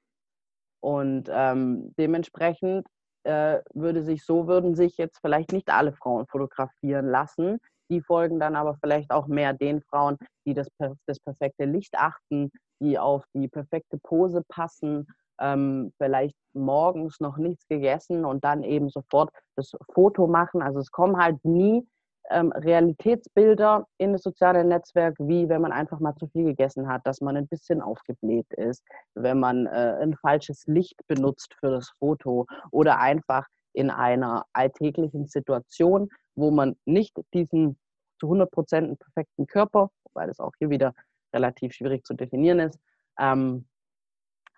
[0.81, 2.87] Und ähm, dementsprechend
[3.23, 7.59] äh, würde sich so würden sich jetzt vielleicht nicht alle Frauen fotografieren lassen.
[7.91, 10.16] Die folgen dann aber vielleicht auch mehr den Frauen,
[10.47, 10.68] die das,
[11.07, 15.07] das perfekte Licht achten, die auf die perfekte Pose passen,
[15.41, 20.62] ähm, vielleicht morgens noch nichts gegessen und dann eben sofort das Foto machen.
[20.62, 21.87] Also es kommen halt nie
[22.30, 27.03] ähm, Realitätsbilder in das soziale Netzwerk, wie wenn man einfach mal zu viel gegessen hat,
[27.07, 28.82] dass man ein bisschen aufgebläht ist,
[29.14, 35.27] wenn man äh, ein falsches Licht benutzt für das Foto oder einfach in einer alltäglichen
[35.27, 37.79] Situation, wo man nicht diesen
[38.18, 40.95] zu 100 Prozent perfekten Körper, weil es auch hier wieder
[41.35, 42.79] relativ schwierig zu definieren ist,
[43.18, 43.66] ähm,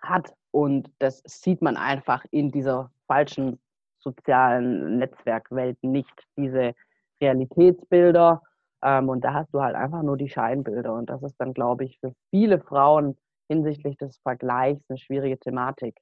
[0.02, 0.32] hat.
[0.50, 3.58] Und das sieht man einfach in dieser falschen
[3.98, 6.74] sozialen Netzwerkwelt nicht, diese
[7.20, 8.42] Realitätsbilder.
[8.82, 10.94] Ähm, und da hast du halt einfach nur die Scheinbilder.
[10.94, 13.16] Und das ist dann, glaube ich, für viele Frauen
[13.48, 15.96] hinsichtlich des Vergleichs eine schwierige Thematik.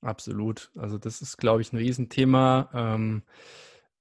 [0.00, 0.70] Absolut.
[0.76, 2.70] Also das ist, glaube ich, ein Riesenthema.
[2.72, 3.22] Ähm,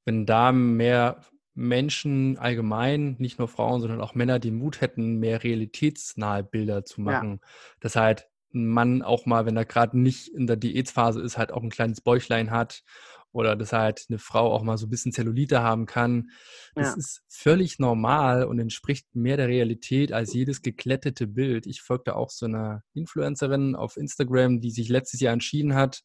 [0.05, 1.21] wenn da mehr
[1.53, 7.01] Menschen allgemein, nicht nur Frauen, sondern auch Männer, die Mut hätten, mehr realitätsnahe Bilder zu
[7.01, 7.39] machen.
[7.41, 7.47] Ja.
[7.79, 11.51] Dass halt ein Mann auch mal, wenn er gerade nicht in der Diätphase ist, halt
[11.51, 12.83] auch ein kleines Bäuchlein hat
[13.31, 16.29] oder dass halt eine Frau auch mal so ein bisschen Zellulite haben kann.
[16.75, 16.95] Das ja.
[16.97, 21.67] ist völlig normal und entspricht mehr der Realität als jedes geklettete Bild.
[21.67, 26.03] Ich folgte auch so einer Influencerin auf Instagram, die sich letztes Jahr entschieden hat,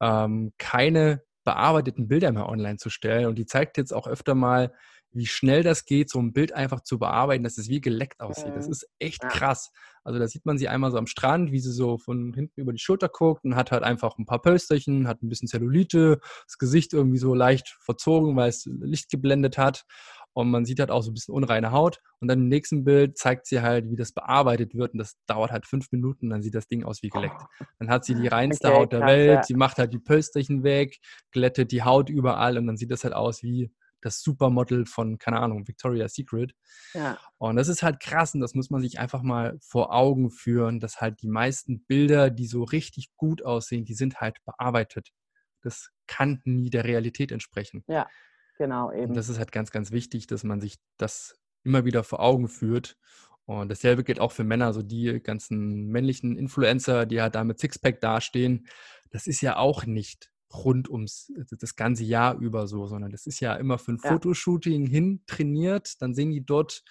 [0.00, 3.26] ähm, keine bearbeiteten Bilder mehr online zu stellen.
[3.26, 4.72] Und die zeigt jetzt auch öfter mal,
[5.16, 8.54] wie schnell das geht, so ein Bild einfach zu bearbeiten, dass es wie geleckt aussieht.
[8.54, 8.72] Das mhm.
[8.72, 9.28] ist echt ja.
[9.28, 9.70] krass.
[10.04, 12.72] Also da sieht man sie einmal so am Strand, wie sie so von hinten über
[12.72, 16.58] die Schulter guckt und hat halt einfach ein paar Pölsterchen, hat ein bisschen Zellulite, das
[16.58, 19.84] Gesicht irgendwie so leicht verzogen, weil es Licht geblendet hat.
[20.34, 22.02] Und man sieht halt auch so ein bisschen unreine Haut.
[22.20, 24.92] Und dann im nächsten Bild zeigt sie halt, wie das bearbeitet wird.
[24.92, 27.42] Und das dauert halt fünf Minuten, dann sieht das Ding aus wie geleckt.
[27.78, 29.42] Dann hat sie die reinste okay, Haut der krass, Welt, ja.
[29.44, 30.98] sie macht halt die Pölsterchen weg,
[31.30, 33.72] glättet die Haut überall und dann sieht das halt aus wie
[34.06, 36.54] das Supermodel von, keine Ahnung, Victoria's Secret.
[36.94, 37.18] Ja.
[37.38, 40.78] Und das ist halt krass und das muss man sich einfach mal vor Augen führen,
[40.78, 45.10] dass halt die meisten Bilder, die so richtig gut aussehen, die sind halt bearbeitet.
[45.60, 47.82] Das kann nie der Realität entsprechen.
[47.88, 48.08] Ja,
[48.56, 49.08] genau eben.
[49.08, 52.48] Und das ist halt ganz, ganz wichtig, dass man sich das immer wieder vor Augen
[52.48, 52.96] führt.
[53.44, 57.58] Und dasselbe gilt auch für Männer, so die ganzen männlichen Influencer, die halt da mit
[57.58, 58.68] Sixpack dastehen.
[59.10, 63.40] Das ist ja auch nicht rund ums das ganze Jahr über so, sondern das ist
[63.40, 64.10] ja immer für ein ja.
[64.10, 66.00] Fotoshooting hin trainiert.
[66.00, 66.82] Dann sehen die dort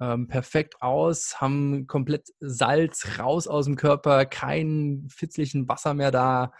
[0.00, 6.52] ähm, perfekt aus, haben komplett Salz raus aus dem Körper, kein fitzlichen Wasser mehr da.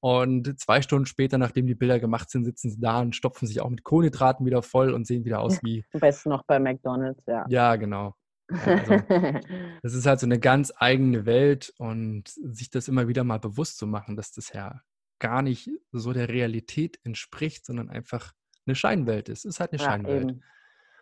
[0.00, 3.60] Und zwei Stunden später, nachdem die Bilder gemacht sind, sitzen sie da und stopfen sich
[3.60, 5.84] auch mit Kohlenhydraten wieder voll und sehen wieder aus wie.
[5.92, 7.44] Am besten noch bei McDonalds, ja.
[7.48, 8.14] Ja, genau.
[8.48, 8.96] Also,
[9.82, 13.76] das ist halt so eine ganz eigene Welt und sich das immer wieder mal bewusst
[13.76, 14.80] zu machen, dass das ja
[15.18, 18.32] gar nicht so der Realität entspricht, sondern einfach
[18.66, 19.44] eine Scheinwelt ist.
[19.44, 20.30] Es ist halt eine ja, Scheinwelt.
[20.30, 20.42] Eben.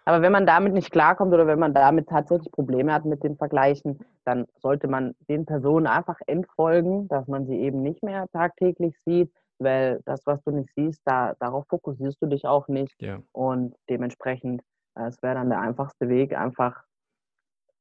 [0.04, 3.36] Aber wenn man damit nicht klarkommt oder wenn man damit tatsächlich Probleme hat mit den
[3.36, 8.94] Vergleichen, dann sollte man den Personen einfach entfolgen, dass man sie eben nicht mehr tagtäglich
[9.04, 12.94] sieht, weil das, was du nicht siehst, da, darauf fokussierst du dich auch nicht.
[13.02, 13.18] Ja.
[13.32, 14.62] Und dementsprechend,
[14.96, 16.84] äh, es wäre dann der einfachste Weg, einfach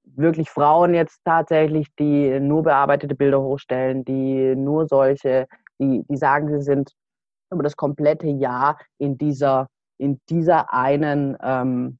[0.03, 5.47] wirklich Frauen jetzt tatsächlich, die nur bearbeitete Bilder hochstellen, die nur solche,
[5.79, 6.91] die, die sagen, sie sind
[7.51, 9.67] über das komplette Jahr in dieser,
[9.97, 11.99] in dieser einen ähm,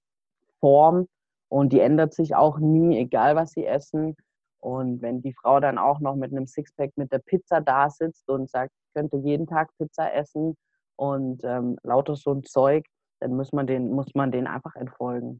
[0.59, 1.07] Form
[1.49, 4.15] und die ändert sich auch nie, egal was sie essen.
[4.59, 8.28] Und wenn die Frau dann auch noch mit einem Sixpack mit der Pizza da sitzt
[8.30, 10.55] und sagt, ich könnte jeden Tag Pizza essen
[10.95, 12.86] und ähm, lauter so ein Zeug,
[13.19, 15.39] dann muss man den, muss man den einfach entfolgen.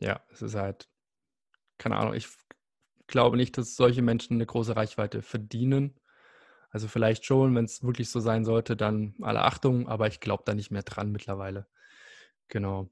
[0.00, 0.86] Ja, es ist halt,
[1.78, 2.28] keine Ahnung, ich
[3.06, 5.98] glaube nicht, dass solche Menschen eine große Reichweite verdienen.
[6.76, 10.42] Also vielleicht schon, wenn es wirklich so sein sollte, dann alle Achtung, aber ich glaube
[10.44, 11.66] da nicht mehr dran mittlerweile.
[12.48, 12.90] Genau.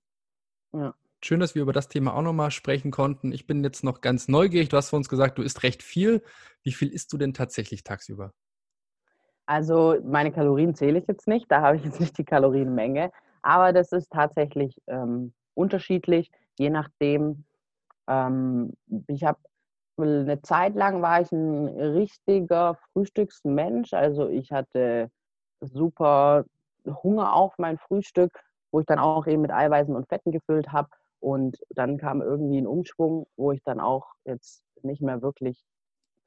[0.72, 0.94] Ja.
[1.22, 3.30] Schön, dass wir über das Thema auch nochmal sprechen konnten.
[3.30, 4.70] Ich bin jetzt noch ganz neugierig.
[4.70, 6.22] Du hast vor uns gesagt, du isst recht viel.
[6.62, 8.32] Wie viel isst du denn tatsächlich tagsüber?
[9.44, 11.52] Also meine Kalorien zähle ich jetzt nicht.
[11.52, 13.12] Da habe ich jetzt nicht die Kalorienmenge.
[13.42, 17.44] Aber das ist tatsächlich ähm, unterschiedlich, je nachdem.
[18.08, 18.72] Ähm,
[19.08, 19.40] ich habe
[19.98, 23.92] eine Zeit lang war ich ein richtiger Frühstücksmensch.
[23.92, 25.10] Also ich hatte
[25.60, 26.44] super
[26.86, 28.40] Hunger auf mein Frühstück,
[28.72, 30.88] wo ich dann auch eben mit Eiweißen und Fetten gefüllt habe.
[31.20, 35.64] Und dann kam irgendwie ein Umschwung, wo ich dann auch jetzt nicht mehr wirklich,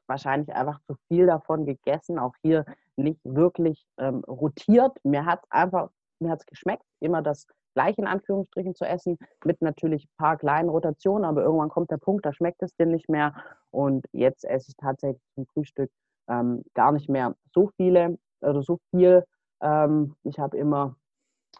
[0.07, 2.65] wahrscheinlich einfach zu viel davon gegessen, auch hier
[2.95, 4.97] nicht wirklich ähm, rotiert.
[5.03, 5.89] Mir hat einfach,
[6.19, 7.45] mir hat es geschmeckt, immer das
[7.77, 11.97] gleiche in Anführungsstrichen zu essen, mit natürlich ein paar kleinen Rotationen, aber irgendwann kommt der
[11.97, 13.35] Punkt, da schmeckt es dir nicht mehr.
[13.69, 15.91] Und jetzt esse ich tatsächlich zum Frühstück
[16.27, 19.23] ähm, gar nicht mehr so viele oder so viel.
[19.61, 20.95] Ähm, ich habe immer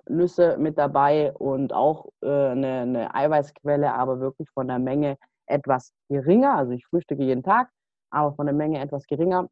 [0.10, 5.94] Nüsse mit dabei und auch äh, eine, eine Eiweißquelle, aber wirklich von der Menge etwas
[6.10, 6.56] geringer.
[6.56, 7.70] Also ich frühstücke jeden Tag,
[8.10, 9.50] aber von der Menge etwas geringer.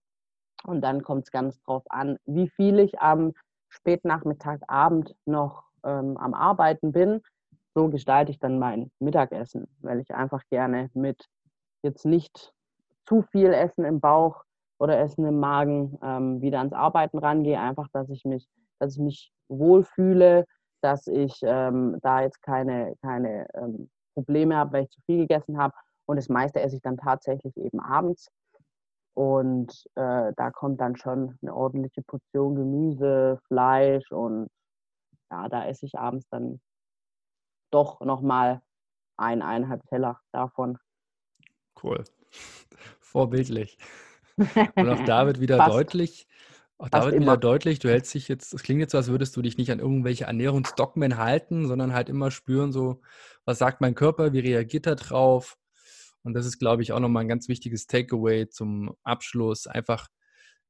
[0.66, 3.34] Und dann kommt es ganz drauf an, wie viel ich am
[3.70, 7.21] Spätnachmittag, Abend noch ähm, am Arbeiten bin.
[7.73, 11.25] So gestalte ich dann mein Mittagessen, weil ich einfach gerne mit
[11.83, 12.53] jetzt nicht
[13.05, 14.43] zu viel Essen im Bauch
[14.79, 17.59] oder Essen im Magen ähm, wieder ans Arbeiten rangehe.
[17.59, 18.47] Einfach, dass ich mich,
[18.79, 20.45] dass ich mich wohlfühle,
[20.81, 25.57] dass ich ähm, da jetzt keine, keine ähm, Probleme habe, weil ich zu viel gegessen
[25.57, 25.73] habe.
[26.05, 28.29] Und das meiste esse ich dann tatsächlich eben abends.
[29.13, 34.49] Und äh, da kommt dann schon eine ordentliche Portion Gemüse, Fleisch und
[35.32, 36.61] ja, da esse ich abends dann
[37.71, 38.61] doch nochmal
[39.17, 40.78] ein, eineinhalb Teller davon.
[41.82, 42.03] Cool.
[42.99, 43.78] Vorbildlich.
[44.38, 46.28] Und auch da wird wieder deutlich,
[46.78, 49.36] auch da wird wieder deutlich, du hältst dich jetzt, es klingt jetzt so, als würdest
[49.38, 53.01] du dich nicht an irgendwelche Ernährungsdogmen halten, sondern halt immer spüren, so,
[53.45, 55.57] was sagt mein Körper, wie reagiert er drauf?
[56.23, 59.67] Und das ist, glaube ich, auch nochmal ein ganz wichtiges Takeaway zum Abschluss.
[59.67, 60.07] Einfach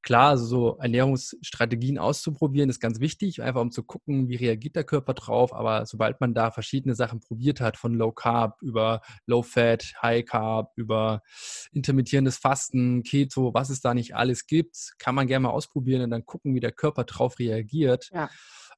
[0.06, 4.84] Klar, also so Ernährungsstrategien auszuprobieren ist ganz wichtig, einfach um zu gucken, wie reagiert der
[4.84, 5.52] Körper drauf.
[5.52, 10.24] Aber sobald man da verschiedene Sachen probiert hat, von Low Carb über Low Fat, High
[10.24, 11.24] Carb, über
[11.72, 16.12] intermittierendes Fasten, Keto, was es da nicht alles gibt, kann man gerne mal ausprobieren und
[16.12, 18.12] dann gucken, wie der Körper drauf reagiert.
[18.14, 18.30] Ja.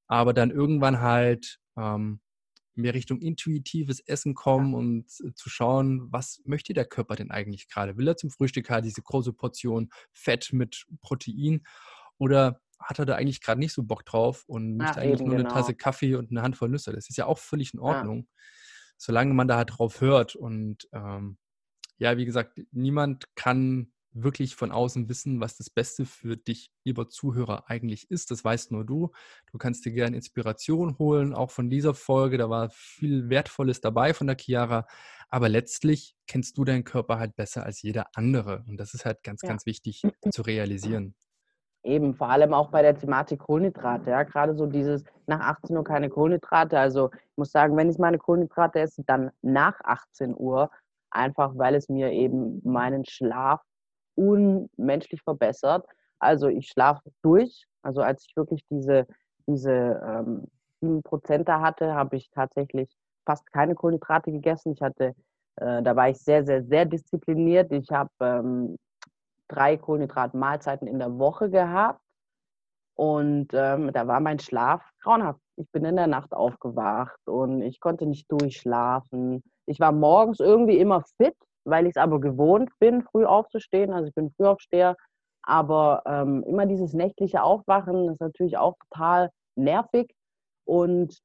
[0.07, 2.21] Aber dann irgendwann halt ähm,
[2.77, 4.77] mehr Richtung intuitives Essen kommen ja.
[4.77, 7.97] und äh, zu schauen, was möchte der Körper denn eigentlich gerade?
[7.97, 11.63] Will er zum Frühstück halt diese große Portion Fett mit Protein
[12.17, 15.49] oder hat er da eigentlich gerade nicht so Bock drauf und möchte eigentlich nur genau.
[15.49, 16.93] eine Tasse Kaffee und eine Handvoll Nüsse?
[16.93, 18.43] Das ist ja auch völlig in Ordnung, ja.
[18.97, 20.35] solange man da halt drauf hört.
[20.35, 21.37] Und ähm,
[21.97, 23.91] ja, wie gesagt, niemand kann
[24.23, 28.31] wirklich von außen wissen, was das Beste für dich, lieber Zuhörer, eigentlich ist.
[28.31, 29.11] Das weißt nur du.
[29.51, 32.37] Du kannst dir gerne Inspiration holen, auch von dieser Folge.
[32.37, 34.85] Da war viel Wertvolles dabei von der Chiara.
[35.29, 38.63] Aber letztlich kennst du deinen Körper halt besser als jeder andere.
[38.67, 39.49] Und das ist halt ganz, ja.
[39.49, 41.15] ganz wichtig zu realisieren.
[41.83, 44.09] Eben, vor allem auch bei der Thematik Kohlenhydrate.
[44.09, 46.77] Ja, gerade so dieses nach 18 Uhr keine Kohlenhydrate.
[46.77, 50.69] Also ich muss sagen, wenn ich meine Kohlenhydrate esse, dann nach 18 Uhr,
[51.11, 53.61] einfach weil es mir eben meinen Schlaf
[54.17, 55.85] unmenschlich verbessert.
[56.19, 57.65] Also ich schlafe durch.
[57.81, 59.05] Also als ich wirklich diese,
[59.47, 60.47] diese ähm,
[60.81, 62.89] 7% da hatte, habe ich tatsächlich
[63.25, 64.73] fast keine Kohlenhydrate gegessen.
[64.73, 65.13] Ich hatte,
[65.57, 67.71] äh, da war ich sehr, sehr, sehr diszipliniert.
[67.71, 68.77] Ich habe ähm,
[69.47, 72.01] drei Kohlenhydratmahlzeiten in der Woche gehabt.
[72.95, 75.39] Und ähm, da war mein Schlaf grauenhaft.
[75.55, 79.43] Ich bin in der Nacht aufgewacht und ich konnte nicht durchschlafen.
[79.67, 81.35] Ich war morgens irgendwie immer fit,
[81.67, 83.93] weil ich es aber gewohnt bin, früh aufzustehen.
[83.93, 84.95] Also ich bin Frühaufsteher,
[85.43, 90.13] Aber ähm, immer dieses nächtliche Aufwachen ist natürlich auch total nervig.
[90.65, 91.17] Und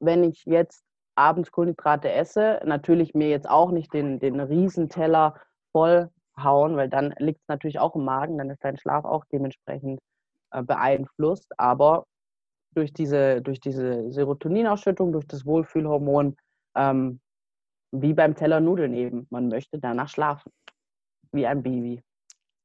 [0.00, 0.82] wenn ich jetzt
[1.14, 5.34] abends Kohlenhydrate esse, natürlich mir jetzt auch nicht den, den Riesenteller
[5.72, 9.24] voll hauen, weil dann liegt es natürlich auch im Magen, dann ist dein Schlaf auch
[9.32, 10.00] dementsprechend
[10.52, 11.52] äh, beeinflusst.
[11.58, 12.06] Aber
[12.74, 16.36] durch diese, durch diese Serotoninausschüttung, durch das Wohlfühlhormon,
[16.76, 17.20] ähm,
[17.94, 20.52] wie beim Teller Nudeln eben, man möchte danach schlafen,
[21.32, 22.02] wie ein Baby.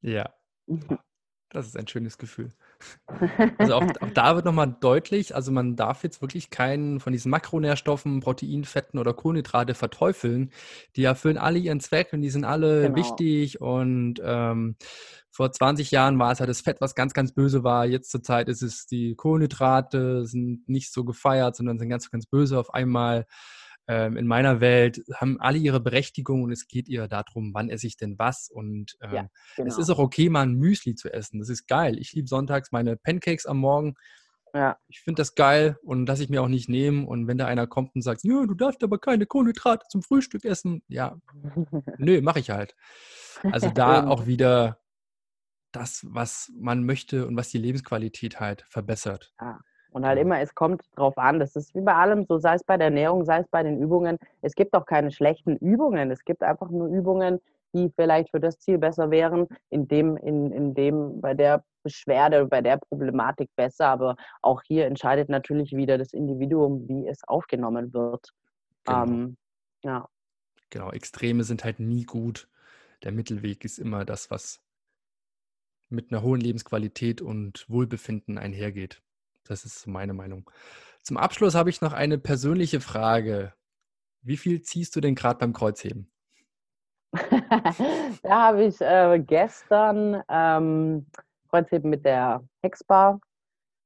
[0.02, 0.34] Ja,
[1.50, 2.50] das ist ein schönes Gefühl.
[3.58, 7.30] Also auch, auch da wird nochmal deutlich, also man darf jetzt wirklich keinen von diesen
[7.30, 10.52] Makronährstoffen, Protein, Fetten oder Kohlenhydrate verteufeln.
[10.96, 12.96] Die erfüllen alle ihren Zweck und die sind alle genau.
[12.96, 13.62] wichtig.
[13.62, 14.78] Und ähm,
[15.32, 17.86] vor 20 Jahren war es ja das Fett, was ganz, ganz böse war.
[17.86, 22.26] Jetzt zur Zeit ist es die Kohlenhydrate, sind nicht so gefeiert, sondern sind ganz, ganz
[22.26, 23.26] böse auf einmal
[23.90, 27.88] ähm, in meiner Welt haben alle ihre Berechtigung und es geht ihr darum, wann esse
[27.88, 28.48] ich denn was.
[28.48, 29.68] Und ähm, ja, genau.
[29.68, 31.40] es ist auch okay, mal ein Müsli zu essen.
[31.40, 31.98] Das ist geil.
[31.98, 33.96] Ich liebe sonntags meine Pancakes am Morgen.
[34.54, 34.78] Ja.
[34.90, 37.08] Ich finde das geil und lasse ich mir auch nicht nehmen.
[37.08, 40.46] Und wenn da einer kommt und sagt, ja, du darfst aber keine Kohlenhydrate zum Frühstück
[40.46, 41.18] essen, ja,
[41.98, 42.76] nö, mache ich halt.
[43.42, 44.80] Also da auch wieder
[45.72, 49.34] das, was man möchte und was die Lebensqualität halt verbessert.
[49.42, 49.60] Ja.
[49.92, 51.40] Und halt immer, es kommt drauf an.
[51.40, 53.82] Das ist wie bei allem so, sei es bei der Ernährung, sei es bei den
[53.82, 54.18] Übungen.
[54.42, 56.12] Es gibt auch keine schlechten Übungen.
[56.12, 57.40] Es gibt einfach nur Übungen,
[57.74, 62.46] die vielleicht für das Ziel besser wären, in dem, in, in dem, bei der Beschwerde,
[62.46, 63.88] bei der Problematik besser.
[63.88, 68.30] Aber auch hier entscheidet natürlich wieder das Individuum, wie es aufgenommen wird.
[68.86, 69.04] Genau.
[69.04, 69.38] Ähm,
[69.84, 70.08] ja.
[70.70, 72.48] Genau, Extreme sind halt nie gut.
[73.04, 74.62] Der Mittelweg ist immer das, was
[75.90, 79.02] mit einer hohen Lebensqualität und Wohlbefinden einhergeht.
[79.50, 80.50] Das ist meine Meinung.
[81.02, 83.54] Zum Abschluss habe ich noch eine persönliche Frage.
[84.22, 86.12] Wie viel ziehst du denn gerade beim Kreuzheben?
[88.22, 91.08] da habe ich äh, gestern ähm,
[91.50, 93.20] Kreuzheben mit der Hexbar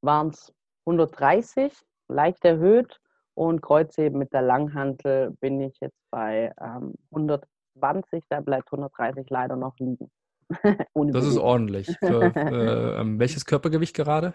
[0.01, 0.53] waren es
[0.85, 1.71] 130,
[2.09, 2.99] leicht erhöht.
[3.35, 9.55] Und Kreuzheben mit der Langhantel bin ich jetzt bei ähm, 120, da bleibt 130 leider
[9.55, 10.11] noch liegen.
[10.93, 11.87] das ist ordentlich.
[11.99, 14.33] Für, äh, ähm, welches Körpergewicht gerade?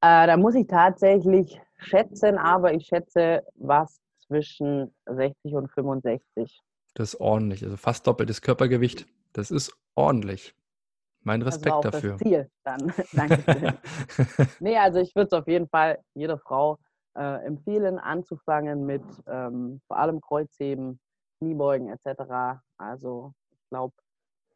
[0.00, 6.60] Äh, da muss ich tatsächlich schätzen, aber ich schätze was zwischen 60 und 65.
[6.94, 9.06] Das ist ordentlich, also fast doppeltes Körpergewicht.
[9.32, 10.54] Das ist ordentlich.
[11.22, 12.12] Mein Respekt auch dafür.
[12.12, 12.92] Das Ziel dann.
[13.12, 13.78] Danke.
[14.60, 16.78] nee, also ich würde es auf jeden Fall jeder Frau
[17.16, 21.00] äh, empfehlen, anzufangen mit ähm, vor allem Kreuzheben,
[21.38, 22.60] Kniebeugen etc.
[22.78, 23.94] Also ich glaube,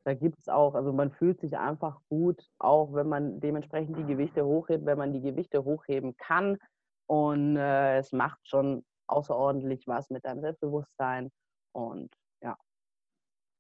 [0.05, 4.05] da gibt es auch, also man fühlt sich einfach gut, auch wenn man dementsprechend die
[4.05, 6.59] Gewichte hochhebt, wenn man die Gewichte hochheben kann.
[7.07, 11.31] Und äh, es macht schon außerordentlich was mit deinem Selbstbewusstsein.
[11.73, 12.11] Und
[12.43, 12.57] ja.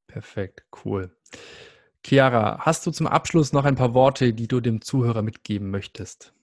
[0.09, 1.17] Perfekt, cool.
[2.05, 6.35] Chiara, hast du zum Abschluss noch ein paar Worte, die du dem Zuhörer mitgeben möchtest?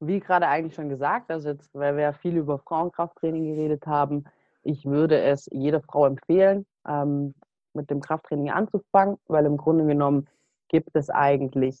[0.00, 4.24] Wie gerade eigentlich schon gesagt, also jetzt, weil wir ja viel über Frauenkrafttraining geredet haben,
[4.62, 7.34] ich würde es jeder Frau empfehlen, ähm,
[7.78, 10.28] mit dem Krafttraining anzufangen, weil im Grunde genommen
[10.68, 11.80] gibt es eigentlich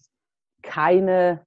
[0.62, 1.44] keine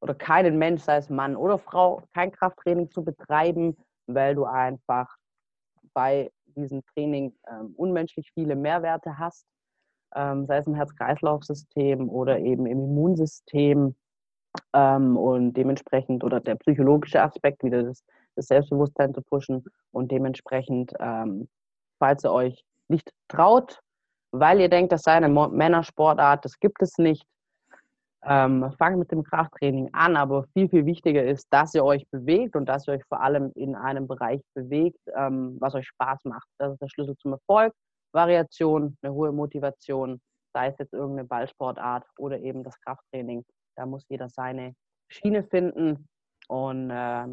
[0.00, 3.76] oder keinen Mensch, sei es Mann oder Frau, kein Krafttraining zu betreiben,
[4.06, 5.16] weil du einfach
[5.92, 9.44] bei diesem Training ähm, unmenschlich viele Mehrwerte hast,
[10.14, 13.94] ähm, sei es im Herz-Kreislauf-System oder eben im Immunsystem
[14.72, 18.04] ähm, und dementsprechend oder der psychologische Aspekt, wieder das,
[18.36, 21.48] das Selbstbewusstsein zu pushen und dementsprechend, ähm,
[21.98, 23.80] falls ihr euch nicht traut,
[24.32, 27.24] weil ihr denkt, das sei eine Männersportart, das gibt es nicht.
[28.24, 32.56] Ähm, fangt mit dem Krafttraining an, aber viel, viel wichtiger ist, dass ihr euch bewegt
[32.56, 36.48] und dass ihr euch vor allem in einem Bereich bewegt, ähm, was euch Spaß macht.
[36.58, 37.72] Das ist der Schlüssel zum Erfolg.
[38.12, 40.20] Variation, eine hohe Motivation,
[40.52, 43.44] sei es jetzt irgendeine Ballsportart oder eben das Krafttraining.
[43.76, 44.74] Da muss jeder seine
[45.08, 46.08] Schiene finden
[46.48, 47.26] und äh,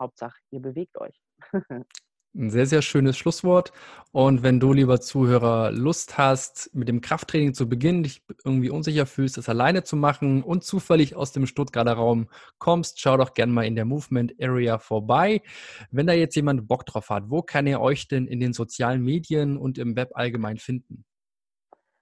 [0.00, 1.20] Hauptsache, ihr bewegt euch.
[2.34, 3.72] Ein sehr, sehr schönes Schlusswort.
[4.10, 9.04] Und wenn du, lieber Zuhörer, Lust hast, mit dem Krafttraining zu beginnen, dich irgendwie unsicher
[9.04, 12.28] fühlst, das alleine zu machen und zufällig aus dem Stuttgarter Raum
[12.58, 15.42] kommst, schau doch gerne mal in der Movement Area vorbei.
[15.90, 19.02] Wenn da jetzt jemand Bock drauf hat, wo kann er euch denn in den sozialen
[19.02, 21.04] Medien und im Web allgemein finden?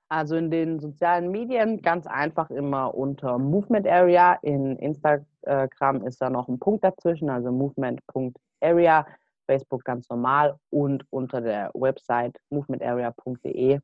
[0.08, 4.34] Also in den sozialen Medien ganz einfach immer unter Movement Area.
[4.42, 9.06] In Instagram ist da noch ein Punkt dazwischen, also movement.area.
[9.50, 13.80] Facebook ganz normal und unter der Website movementarea.de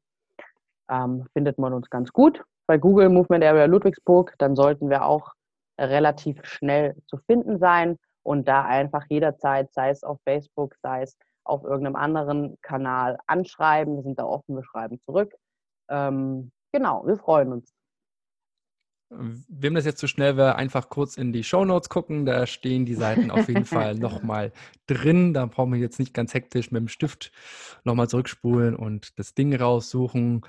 [0.89, 2.45] ähm, findet man uns ganz gut.
[2.69, 5.33] Bei Google Movement Area Ludwigsburg, dann sollten wir auch
[5.81, 11.17] relativ schnell zu finden sein und da einfach jederzeit, sei es auf Facebook, sei es
[11.45, 13.97] auf irgendeinem anderen Kanal anschreiben.
[13.97, 15.35] Wir sind da offen, wir schreiben zurück.
[15.89, 17.76] Ähm, genau, wir freuen uns.
[19.09, 22.27] Wem das jetzt zu schnell wäre, einfach kurz in die Show Notes gucken.
[22.27, 24.53] Da stehen die Seiten auf jeden Fall nochmal
[24.89, 25.33] drin.
[25.33, 27.31] Da brauchen wir jetzt nicht ganz hektisch mit dem Stift
[27.85, 30.43] nochmal zurückspulen und das Ding raussuchen.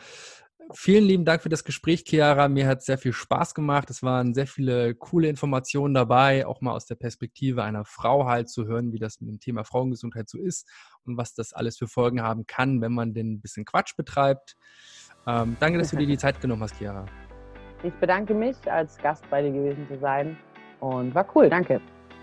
[0.74, 2.49] Vielen lieben Dank für das Gespräch, Chiara.
[2.49, 3.89] Mir hat sehr viel Spaß gemacht.
[3.89, 8.49] Es waren sehr viele coole Informationen dabei, auch mal aus der Perspektive einer Frau halt
[8.49, 10.68] zu hören, wie das mit dem Thema Frauengesundheit so ist
[11.05, 14.58] und was das alles für Folgen haben kann, wenn man den ein bisschen Quatsch betreibt.
[15.26, 17.05] Ähm, danke, dass du dir die Zeit genommen hast, Chiara.
[17.84, 20.38] Ich bedanke mich, als Gast bei dir gewesen zu sein
[20.80, 21.49] und war cool.
[21.49, 21.80] Danke.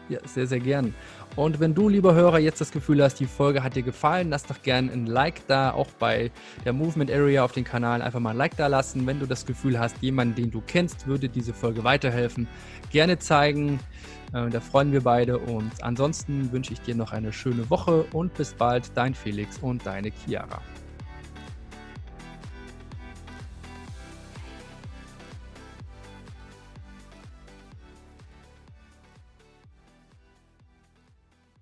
[0.09, 0.95] Ja, sehr, sehr gern.
[1.35, 4.45] Und wenn du, lieber Hörer, jetzt das Gefühl hast, die Folge hat dir gefallen, lass
[4.45, 6.31] doch gerne ein Like da, auch bei
[6.65, 9.07] der Movement Area auf den Kanal einfach mal ein Like da lassen.
[9.07, 12.47] Wenn du das Gefühl hast, jemand, den du kennst, würde diese Folge weiterhelfen,
[12.91, 13.81] gerne zeigen.
[14.35, 15.39] Äh, da freuen wir beide.
[15.39, 19.87] Und ansonsten wünsche ich dir noch eine schöne Woche und bis bald, dein Felix und
[19.87, 20.61] deine Chiara.